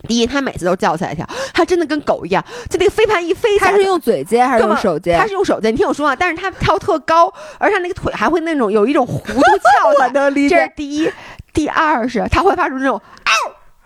[0.05, 5.27] 第一，他每次都叫起来跳，他真的跟狗一样，就那个飞盘一飞他是用嘴接还是用手接他？
[5.27, 5.71] 是用手接。
[5.71, 9.33] 你听我说啊，但是他跳特高，而且它那个腿还会那种有一种弧度
[9.81, 11.11] 翘起来，能理解这是第一，
[11.53, 13.33] 第二是他会发出那种嗷。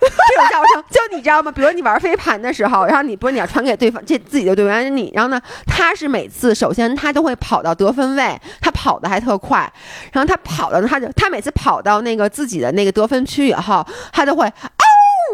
[0.00, 1.50] 这种叫声，就你知道吗？
[1.50, 9.70] 比如你玩飞盘的时候，然后你不是你要传给对方这自己的队员，你然后呢，他是每次首先他都会跑到得分位，他跑的还特快，
[10.12, 14.77] 然后他跑的他就他每次跑到那个自己的那个得分区以后，他都会嗷，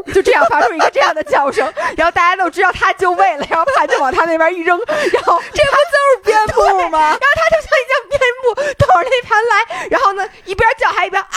[0.12, 6.98] 就这样发出一个这样的叫声， 然后大家都知道他就位了，然后盘就往他那边一扔， 然后这不就是边牧吗？
[7.00, 11.28] 然后他就像一像边牧抖着那盘来，然后呢一边叫还一边嗷，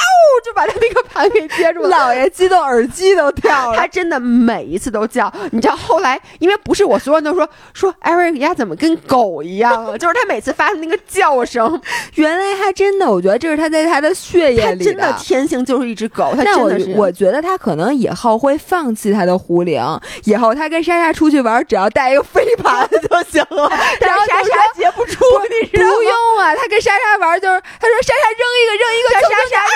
[0.44, 1.90] 就把他那个盘给接住了。
[1.90, 3.78] 老爷激动，耳机都掉了。
[3.78, 11.80] 他真的每一次都叫，你知道后来，因为不是我所有人都说说艾瑞克家怎么跟狗一样啊，就是他每次发出那个叫声，
[12.16, 19.82] 原来他真的，我觉得这是他在他的血液里他真的天性就是一只狗，他真的是我觉得他可能以后会放弃他的胡铃，
[20.26, 23.68] 以后他跟莎莎出去玩，只要带一个飞盘就行了。
[24.00, 25.18] 然后就莎莎说接不住，
[25.50, 26.04] 你知不道吗？
[26.04, 29.74] 用啊，他跟莎莎玩就是，他说莎莎扔一个扔一个，莎就莎扔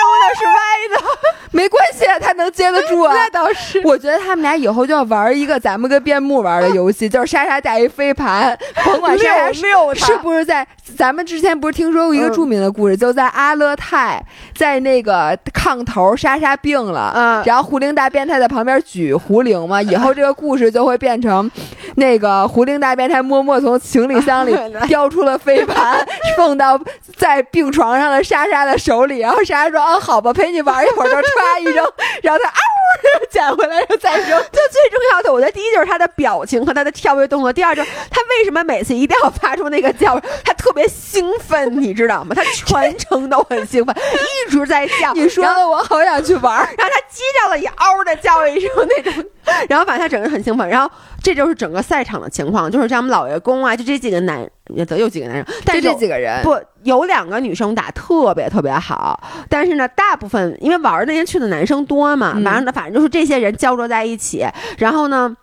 [2.42, 3.14] 能接得住啊。
[3.16, 3.80] 那倒是。
[3.84, 10.66] 我觉得他们俩以后就要玩一个咱们跟边牧玩的游戏，就是莎莎带一飞盘， 甭管莎莎是溜是不是在
[10.96, 14.22] 咱们之前不是听说过一个嗯著名的故事，就在阿勒泰，
[14.54, 21.50] 在那个炕头，莎莎病了，嗯然后胡灵大变态在旁边举胡铃嘛， 以后这个故事就会变成
[21.96, 24.54] 那个胡灵大变态默默从行李箱里
[24.88, 26.04] 叼出了飞盘，
[26.36, 26.78] 放到
[27.16, 31.86] 在病床上的莎莎的手里，然后莎莎说：“啊，好吧，陪你玩一会儿。”就歘一扔，
[32.22, 32.60] 然后他嗷
[33.30, 34.28] 捡回来，然后再扔。
[34.28, 42.34] 就最重要的，我觉得第一就是他的表情和他的跳跃动作，第二就是他为什么每次一定要发出那个叫声，他特别兴奋，你知道吗？
[42.34, 45.12] 他全程都很兴奋，一直在叫。
[45.14, 46.56] 你说的我好想去玩。
[46.76, 49.24] 然后他接着了也嗷的叫一声那种，
[49.68, 50.90] 然后反正他整个人很兴奋，然后
[51.22, 59.18] 这就是整个赛场的情况，就是像我们老爷公啊，就这几个男，也得有几个男生，但是这几个人，不有两个女生打特别特别好，
[59.48, 64.44] 但是呢，大部分因为玩儿那天去的男生多嘛，嗯完了呢，反正就是这些人焦灼在一起，
[64.78, 65.36] 然后呢。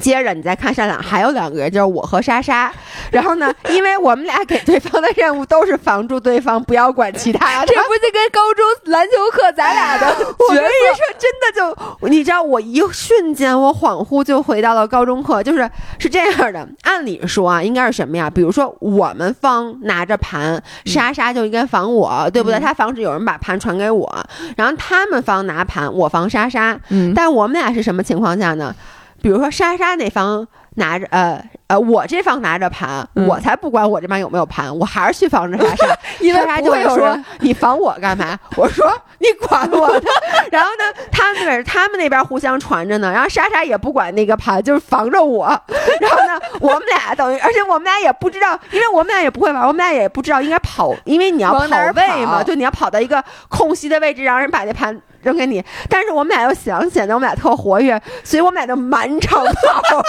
[0.00, 2.72] 接着你再看上两还有两个人，就是我和莎莎。
[3.10, 7.66] 然后呢，因为我们俩给对方的任务都是防住对方，不要管其他的。
[7.66, 10.68] 这不就跟高中篮球课咱俩的角 我跟你？
[10.96, 15.68] 说，真的就你知道，我一瞬间我恍惚就回到了高中课，就是
[15.98, 16.68] 是这样的。
[16.82, 18.28] 按理说啊，应该是什么呀？
[18.28, 22.58] 比如说我们方拿着盘，莎莎就应该防我，对不对？
[22.58, 24.26] 嗯她防止有人把盘传给我，
[24.56, 26.78] 然后他们方拿盘，我防莎莎。
[26.90, 28.74] 嗯，但我们俩是什么情况下呢？
[29.20, 35.98] 比如说莎莎那方拿着呃呃，我这方拿着盘，嗯我才不管我这边有没有盘，我还是去防着莎莎。
[36.20, 38.38] 因为莎莎不就会说你防我干嘛？
[38.56, 40.06] 我说你管我呢。
[40.50, 45.46] 然后呢，他们那边他们那边互相传着呢，然后莎莎也不管那个盘，就是防着我。
[46.00, 54.98] 然后呢，我们俩等于，而且我们俩也不知道，因为我们俩也不会玩，我们俩也不知道应该跑，因为你要跑位嘛，就你要跑到一个空隙的位置，让人把那盘。
[55.22, 60.02] 扔给你，但是我们俩又想显得我们俩特活跃，所以我们俩就满场跑。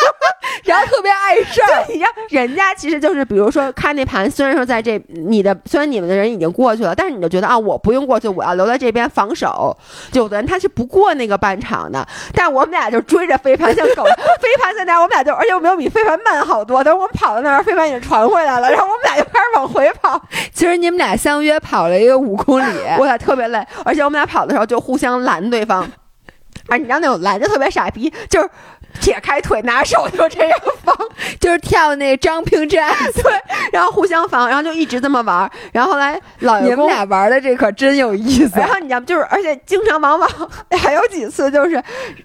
[0.64, 1.86] 然后特别碍事儿。
[1.86, 9.76] 对，你让人家其实就是，比如说看那盘，虽然说在这你的，虽然你们的人已经过去了，但是你就觉得啊，我不用过去，我要留在这边防守。
[10.14, 14.04] 有的人他是不过那个半场的，但我们俩就追着飞盘像狗，
[14.42, 16.84] 飞盘在那儿，我们俩就，而且我们又比飞盘慢好多。
[16.84, 20.22] 等我们跑到那儿，飞盘已经传回来了，然后我们俩就开始往回跑。
[20.54, 25.90] 其实你们俩相约跑了一个五公里，我俩特别累，而且我们俩跑的时候就互相拦对方。
[26.68, 28.48] 啊，你知道那种拦就特别傻逼，就是
[29.00, 30.96] 撇开腿拿手就这样防，
[31.40, 32.94] 就是跳那张平站。
[33.24, 33.32] 对，
[33.72, 35.52] 然后互相防，然后就一直这么玩儿。
[35.72, 38.68] 然后后来老你们爷公，俩玩的这可真有意思然。
[38.68, 40.30] 后你知道，就是而且经常往往
[40.72, 41.82] 还有几次就是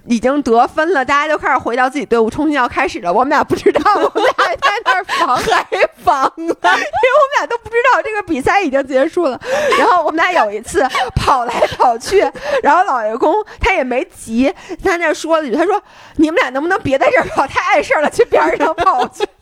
[0.06, 3.12] 已经得分了，大家就开始回到自己队伍，重新要开始了。
[3.12, 5.66] 我们俩不知道，我们俩还在那儿防， 还
[6.02, 9.40] 防呢，因为我们俩都不知道这个比赛已经结束了。
[9.78, 12.20] 然后我们俩有一次跑来跑去，
[12.62, 15.80] 然后老爷公他也没急，他那儿说了一句，他说
[16.16, 19.26] ：“你们俩能不能别在这儿跑，太碍事儿了，去边儿上跑去。”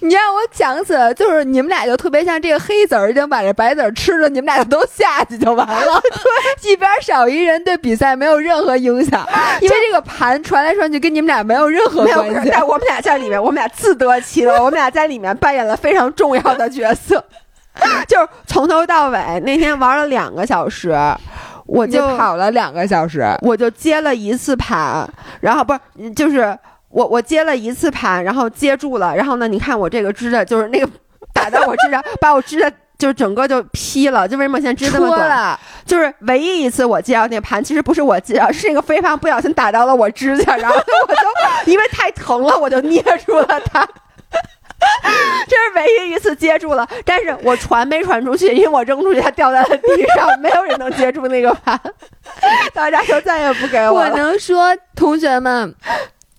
[0.00, 6.00] 你让我想起来，就是你们俩就特别像这个黑子儿已经把这白子儿吃了，你们俩就都下去就完了。
[6.62, 9.26] 对，一边少一人，对比赛没有任何影响，
[9.60, 12.50] 因为这个盘传来传去跟你们俩没有任何关系。
[12.52, 17.24] 但我们俩在里面，我们俩自得其乐，我们俩在里面扮演了非常重要的角色，
[18.06, 20.94] 就是从头到尾那天玩了两个小时，
[21.66, 25.08] 我就跑了两个小时，我就接了一次盘，
[25.40, 26.56] 然后不是就是
[26.88, 30.88] 我我接了一次盘，然后接住了，然后呢，你看我这个指甲就是那个
[31.32, 32.70] 打到我指甲，把我指甲。
[32.98, 35.58] 就是整个就劈了，就为什么现在指这么短？
[35.84, 43.86] 就是唯一一次我接到那盘，其实不是我接到，是那个飞盘不小心打到了我指甲，然后我就因为太疼了，我就捏住了它。
[45.48, 51.78] 这是唯一一次接住了，但是我传没传出去，因为我扔出去，它掉在了地上， 没有人能接住那个盘，
[52.74, 54.08] 大家就再也不给我我。
[54.10, 55.74] 能说，同学们。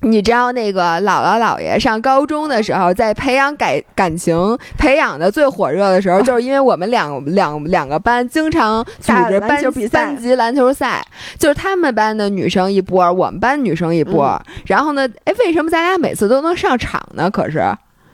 [0.02, 11.04] 你知道那个姥姥姥爷上高中的时候，在培养感感情培养的最火热的时候，就是因为我们两两两个班经常组织班球比赛班级篮球赛，
[11.40, 14.40] 就是他们班的女生一波，我们班女生一波。
[14.68, 17.28] 然后呢，哎，为什么咱俩每次都能上场呢？
[17.32, 17.64] 可是。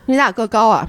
[0.05, 0.87] 你俩个高啊？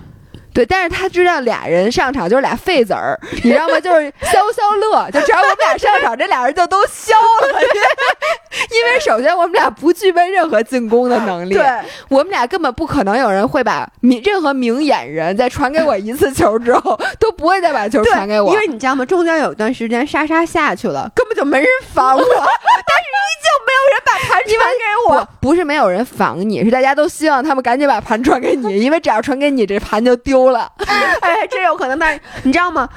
[0.55, 3.79] 对，但是他知道俩人上场就是俩废子儿，你知道吗？
[3.81, 7.61] 就是 消消乐，就只要我们俩上场，这俩人就都消了。
[8.71, 11.65] 因为首先我们俩不具备任何进攻的能力，对，
[12.09, 19.05] 我们俩根本不可能有人会把明任何明眼人在传给我一次球之后都不会再把球传给我，因为你知道吗？
[19.05, 25.29] 中间有一段时间莎莎下去了，根本就没人防我， 但是依旧没有人把盘传给我。
[25.41, 30.71] 不不是没有人防你，是大家都希望他们赶紧把盘传给你，因为只要传给你，这盘就丢了。
[31.21, 32.89] 哎，这有可能，但是你知道吗？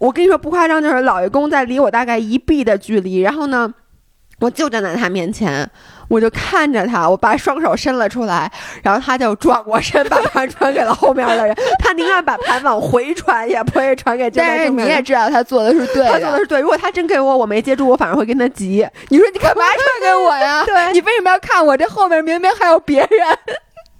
[0.00, 3.72] 我跟你说不夸张，就是老爷公在离我大概一臂的距离，然后呢，
[4.40, 5.68] 我就站在他面前，
[6.08, 8.50] 我就看着他，我把双手伸了出来，
[8.82, 14.68] 然后他就转过身把盘传给了后面的人，他宁愿把盘往回传，也不会传给但是。
[14.68, 18.86] 你也知道他做的是对的他做的是对，如果他真给我，我没接住，我反而会跟他急。
[19.08, 20.64] 你说你干嘛传给我呀？
[20.66, 21.76] 对你为什么要看我？
[21.76, 23.56] 这后面明明还有别人。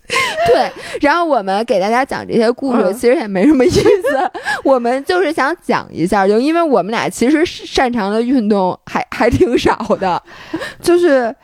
[0.47, 0.71] 对，
[1.01, 3.83] 然后我们给大家讲这些故事，嗯其实也没什么意思。
[4.63, 10.23] 我们就是想讲一下，就因为我们俩其实擅长的运动还还挺少的。
[10.81, 11.35] 就是，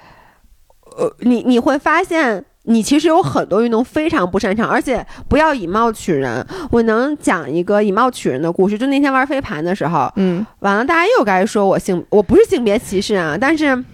[0.97, 6.47] 呃，你你会发现，你其实有很多运动非常不擅长，而且不要以貌取人。
[6.71, 13.85] 我能讲一个以貌取人的故事，就那天玩飞盘的时候，嗯完了，大家又该说我性，我不是性别歧视啊，但是。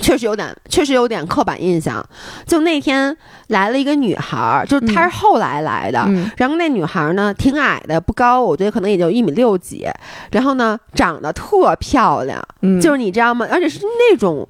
[0.00, 2.04] 确实有点，确实有点刻板印象。
[2.46, 3.16] 就那天
[3.48, 9.86] 来了一个女孩儿，就是她是后来来的，嗯然后那女孩儿呢挺矮的，不高，我觉得可能也就一米六几，
[10.30, 13.46] 然后呢长得特漂亮，嗯，就是你知道吗？
[13.50, 14.48] 而且是那种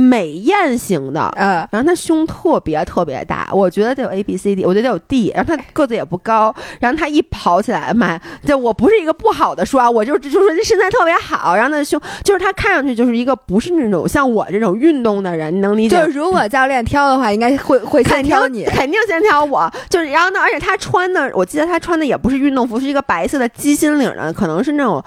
[0.00, 16.06] 美艳型的，呃，然后他胸特别特别大，我觉得得有 A B C D，我觉得得有 D，然后他个子也不高，然后他一跑起来，妈，这我不是一个不好的说啊，我就就说这身材特别好，然后那胸就是他看上去就是一个不是那种像我这种运动的人，你能理解吗？
[16.06, 18.64] 就是如果教练挑的话，应该会 会先挑你。
[18.64, 25.02] 肯定先挑我，就是然后呢，而且他穿的，我记得他穿的也不是运动服，是一个白色的鸡心领的，可能是那种。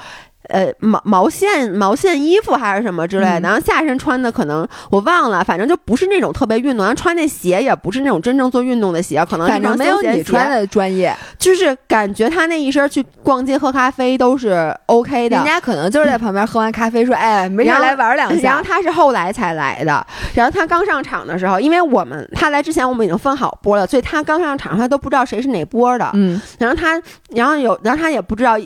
[0.50, 15.46] 呃，毛毛线毛线衣服还是什么之类的，嗯然后下身穿的可能我忘了，反正就不是那种特别运动，然后穿那鞋也不是那种真正做运动的鞋，可能反正没有你穿，的专业，就是感觉他那一身去逛街喝咖啡都是 OK 的人。
[15.46, 18.64] 家可能就是在旁边喝完咖啡说：“哎，没事然后来玩两下然后。
[18.64, 28.58] 他是后来才来的，然后他刚上场的时候，因为我们他来之前我们已经分好波了，所以他刚上场他都不知道谁是哪波的。”嗯，然后他，然后有，然后他也不知道，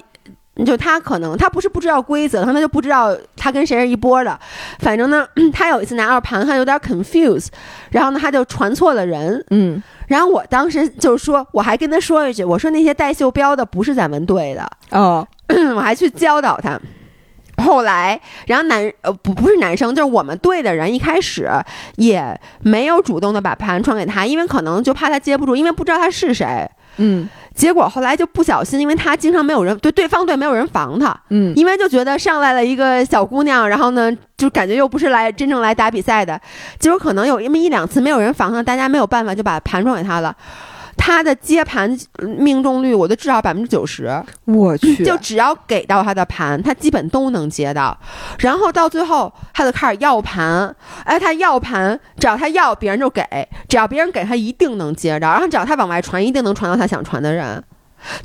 [0.65, 4.39] 就他可能他不是不知道规则，他就不知道他跟谁是一波的。
[4.79, 7.47] 反正呢， 他有一次拿到盘，他有点 confuse，
[7.91, 9.43] 然后呢他就传错了人。
[9.51, 15.27] 嗯，然后我当时就说，我还跟他说一句，我说那些带袖标的不是咱们队的，哦，
[15.75, 16.79] 我还去教导他。
[17.63, 21.49] 后来，然后男呃不不是男生，就是我们队的人一开始
[21.95, 26.69] 也没有主动的把盘传给他，因为可能就怕他接不住，因为不知道他是谁。
[26.99, 36.39] 嗯结果后来就不小心，因为他经常没有人对对方队没有人防他，嗯，因为就觉得上来了一个小姑娘，然后呢就感觉又不是来真正来打比赛的，
[36.77, 40.35] 结果可能有那么一两次没有人防他，大家没有办法就把盘传给他了。
[40.97, 44.11] 他的接盘呃命中率，我都至少百分之九十，
[44.45, 47.97] 我去，就只要给到他的盘，他基本都能接到。
[48.39, 50.75] 然后到最后，他就开始要盘，
[51.05, 53.23] 哎，他要盘，只要他要，别人就给；
[53.69, 55.27] 只要别人给他，一定能接着。
[55.27, 57.63] 然后只要他往外传，一定能传到他想传的人。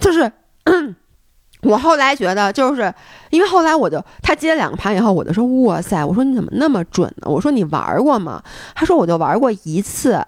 [0.00, 0.32] 就是，
[1.62, 2.92] 我后来觉得，就是
[3.30, 7.28] 因为后来我就他接两个盘以后，我就说哇塞，我说你怎么那么准呢？
[7.30, 8.42] 我说你玩过吗？
[8.74, 10.20] 他说我就玩过一次。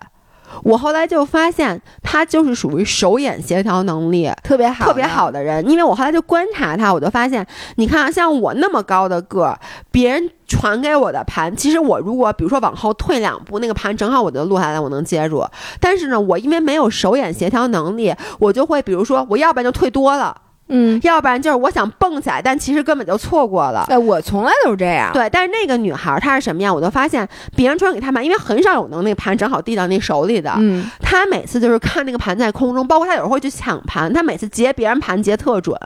[0.62, 5.24] 我后来就发现，他就是属于手眼协调能力特别好，特别好。
[5.34, 7.44] 的人，因为我后来就观察他，我就发现，
[7.76, 9.58] 你看啊，像我那么高的个儿，
[9.90, 15.44] 别人传给我的盘，其实我如果比如说往后退两步，那个盘正好我就落下来，我能接住。
[15.80, 20.36] 但是呢，我因为没有手眼协调能力，我就会比如说，我要不然就退多了，
[20.68, 23.84] 嗯，要不然就是我想蹦起来，但其实根本就错过了。
[23.86, 25.12] 对，我从来都是这样。
[25.12, 26.74] 对，但是那个女孩儿她是什么样？
[26.74, 30.52] 我就发现别人传给她盘，因为很少有能那个盘正好递到那手里的。
[30.58, 35.78] 嗯，她每次就是看那个盘在空中，包括她有时候会去抢盘，她每次截别人盘截特准，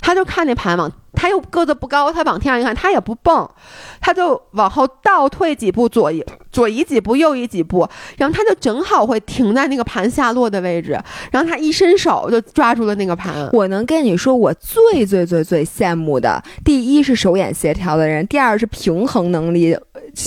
[0.00, 3.48] 她就看那盘往，她又个子不高，她往天上一看，她也不蹦，
[4.00, 7.88] 她就往后倒退几步，左移左移几步，右移几步，
[8.18, 10.98] 然后她就正好会停在那个盘下落的位置，
[11.32, 13.48] 然后她一伸手就抓住了那个盘。
[13.52, 19.72] 我能跟你说，我最最最最羡慕的，第一是手眼协调的人，第二是平衡能力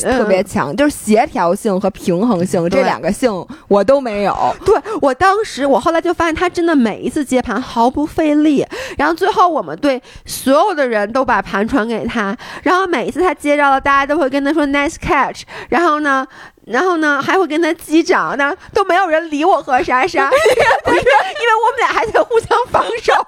[0.04, 3.32] 呃特别强，就是协调性和平衡性这两个性
[3.68, 4.36] 我都没有。
[4.66, 8.66] 对我当时，我后来就发现他真的每一次接盘毫不费力，
[8.98, 16.26] 然后最后我们队所有的人都把盘传给他，然后每一次他接到了，大家都会跟他说 nice catch，然后呢。
[16.66, 20.30] 然后呢，还会跟他击掌，那都没有人理我和莎莎，
[20.86, 23.14] 不是因为我们俩还在互相防守。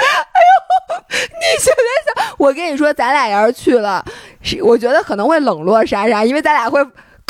[0.00, 1.74] 哎呦，你想
[2.14, 4.04] 想我跟你说，咱俩要是去了，
[4.42, 6.80] 是我觉得可能会冷落莎莎，因为咱俩会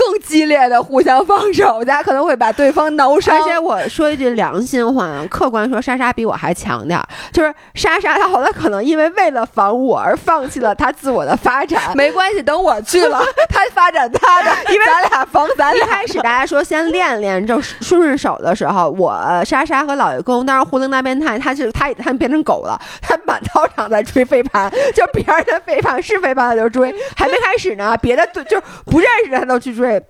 [0.01, 3.43] 更激烈的互相放手，大家可能会把对方挠伤而。
[3.43, 7.07] 且我说一句良心话，客观说，莎莎比我还强点儿。
[7.31, 11.83] 就是莎莎，她后来可能因为为了防我而放弃了她自我的发展。
[11.95, 13.21] 没关系，等我去了，
[13.51, 15.87] 她发展他的，因为咱俩防咱俩。
[15.87, 19.15] 一开始大家说先练练，就顺顺手的时候，我
[19.45, 29.90] 莎莎和老爷公当时胡灵大变态，他是他也他变成狗了，他满操场在追飞盘，就别人的飞盘是飞盘他就追，还没开始呢，别的队就是不认识的他都去追。
[29.99, 30.07] 对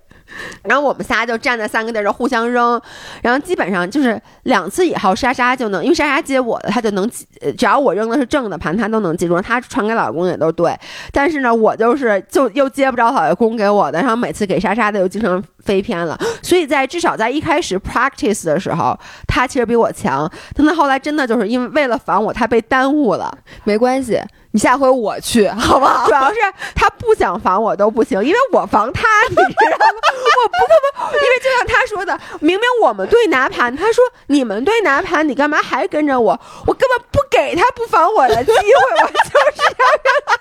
[0.63, 2.81] 然后我们仨就站在三个地儿互相扔，
[3.21, 7.09] 然后基本上就是两次以后，莎莎就能，因为莎莎接我的，她就能，
[7.57, 9.41] 只要我扔的是正的盘，她都能记住。
[9.41, 10.73] 她传给老公也都对，
[11.11, 16.17] 但是呢，我就是就又接不着老公给我的，然后每次给莎莎的又经常飞偏了。
[16.41, 18.97] 所以在至少在一开始 practice 的时候，
[19.27, 23.37] 她其实比我强，但她后来真的就是因为为了防我，她被耽误了。
[23.65, 24.17] 没关系，
[24.53, 26.13] 你下回我去，好不好 主？
[26.13, 26.39] 要是
[26.75, 30.01] 他不想防我都不行，因为我防他，你知道吗？
[30.43, 36.39] 我不不不，因为就像他说的，明明我们队拿盘，他说你们队拿盘，你干嘛还跟着我？
[36.67, 40.39] 我根本不给他不防我的机会，我就是要让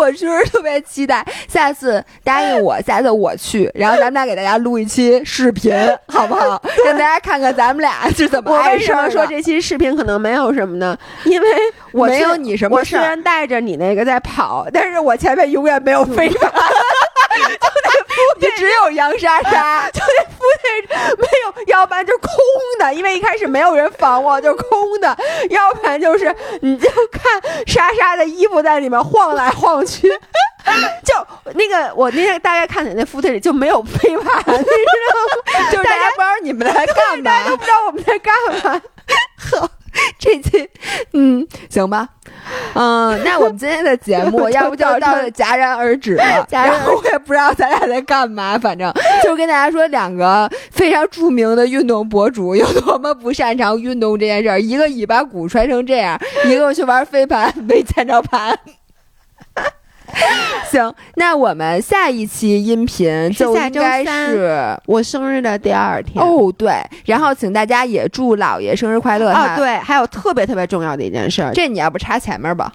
[0.00, 5.72] 我就是特别期待，下次答应我， 下次我去，然后咱们俩给大家录一期视频，
[6.08, 6.60] 好不好？
[6.86, 8.62] 让大家看看咱们俩是怎么我。
[8.70, 10.96] 为什么说这期视频可能没有什么呢？
[11.24, 11.46] 因为
[11.92, 16.50] 我没有你什么事儿我虽然带着你那个在跑，但是我前面永远没有飞盘，
[18.40, 22.28] 你只有杨莎莎，就那副队没有，要不然就是空
[22.78, 25.14] 的，因为一开始没有人防我，就是空的；
[25.50, 27.22] 要不然就是你就看
[27.66, 30.10] 莎莎的衣服在里面晃来晃去。
[31.02, 31.14] 就
[31.54, 35.70] 那个，我那天大概看见那 footage 就没有飞盘，你知道吗？
[35.72, 37.56] 就是大家不知道你们在干嘛大家都。
[37.56, 38.82] 不知道我们在干嘛。
[40.18, 40.68] 这期，
[41.12, 42.08] 嗯，行吧，
[42.74, 46.46] 嗯，那我们今天的节目， 要不就到这戛然而止了。
[46.50, 48.92] 然后我也不知道咱俩在干嘛，反正
[49.24, 58.58] 就跟大家说，两个非常著名的运动博主有多么不擅长运动这件事儿，一个尾巴骨摔成这样，一个去玩飞盘没见着盘。
[60.70, 66.24] 行，那我们下一期音频就应该三是我生日的第二天。
[66.24, 66.74] 哦，对，
[67.06, 69.32] 然后请大家也祝姥爷生日快乐。
[69.32, 72.72] 哦，对，还有特别特别重要的一件事儿，这你要不插前面吧？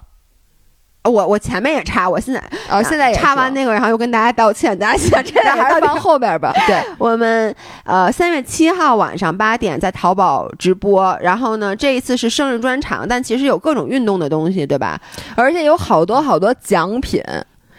[1.08, 6.52] 我我前面也插，我现在哦，现在也插完那个，然后又跟大家道歉，大家想这那还是放后边吧。
[6.66, 7.54] 对，我们
[7.84, 15.00] 呃三月七号晚上八点在淘宝直播，然后呢这一次是生日专场，但其实有各种运动的东西，对吧？
[15.34, 17.22] 而且有好多好多奖品，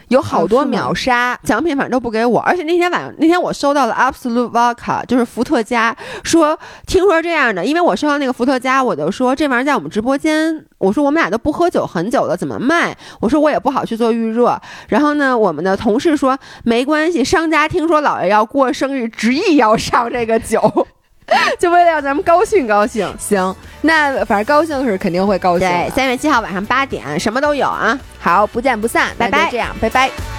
[0.09, 1.37] 有好多秒杀。
[1.43, 12.95] 奖品反正都不给我，而且那天晚上那天我收到了 Absolute Vodka，就是伏特加，说听说这样的，因为我收到那个伏特加，我就说这玩意儿在我们直播间，我说我们俩都不喝酒很久了，怎么卖？
[13.19, 14.59] 我说我也不好去做预热。
[14.89, 20.87] 然后呢，我们的同事说没关系，商家听说姥爷要过生日，执意要上这个酒，
[21.59, 23.11] 就为了让咱们高兴高兴。
[23.19, 25.67] 行，那反正高兴是肯定会高兴。
[25.67, 27.97] 对，三月七号晚上八点，什么都有啊。
[28.19, 30.36] 好，不见不散，拜拜这样，拜拜。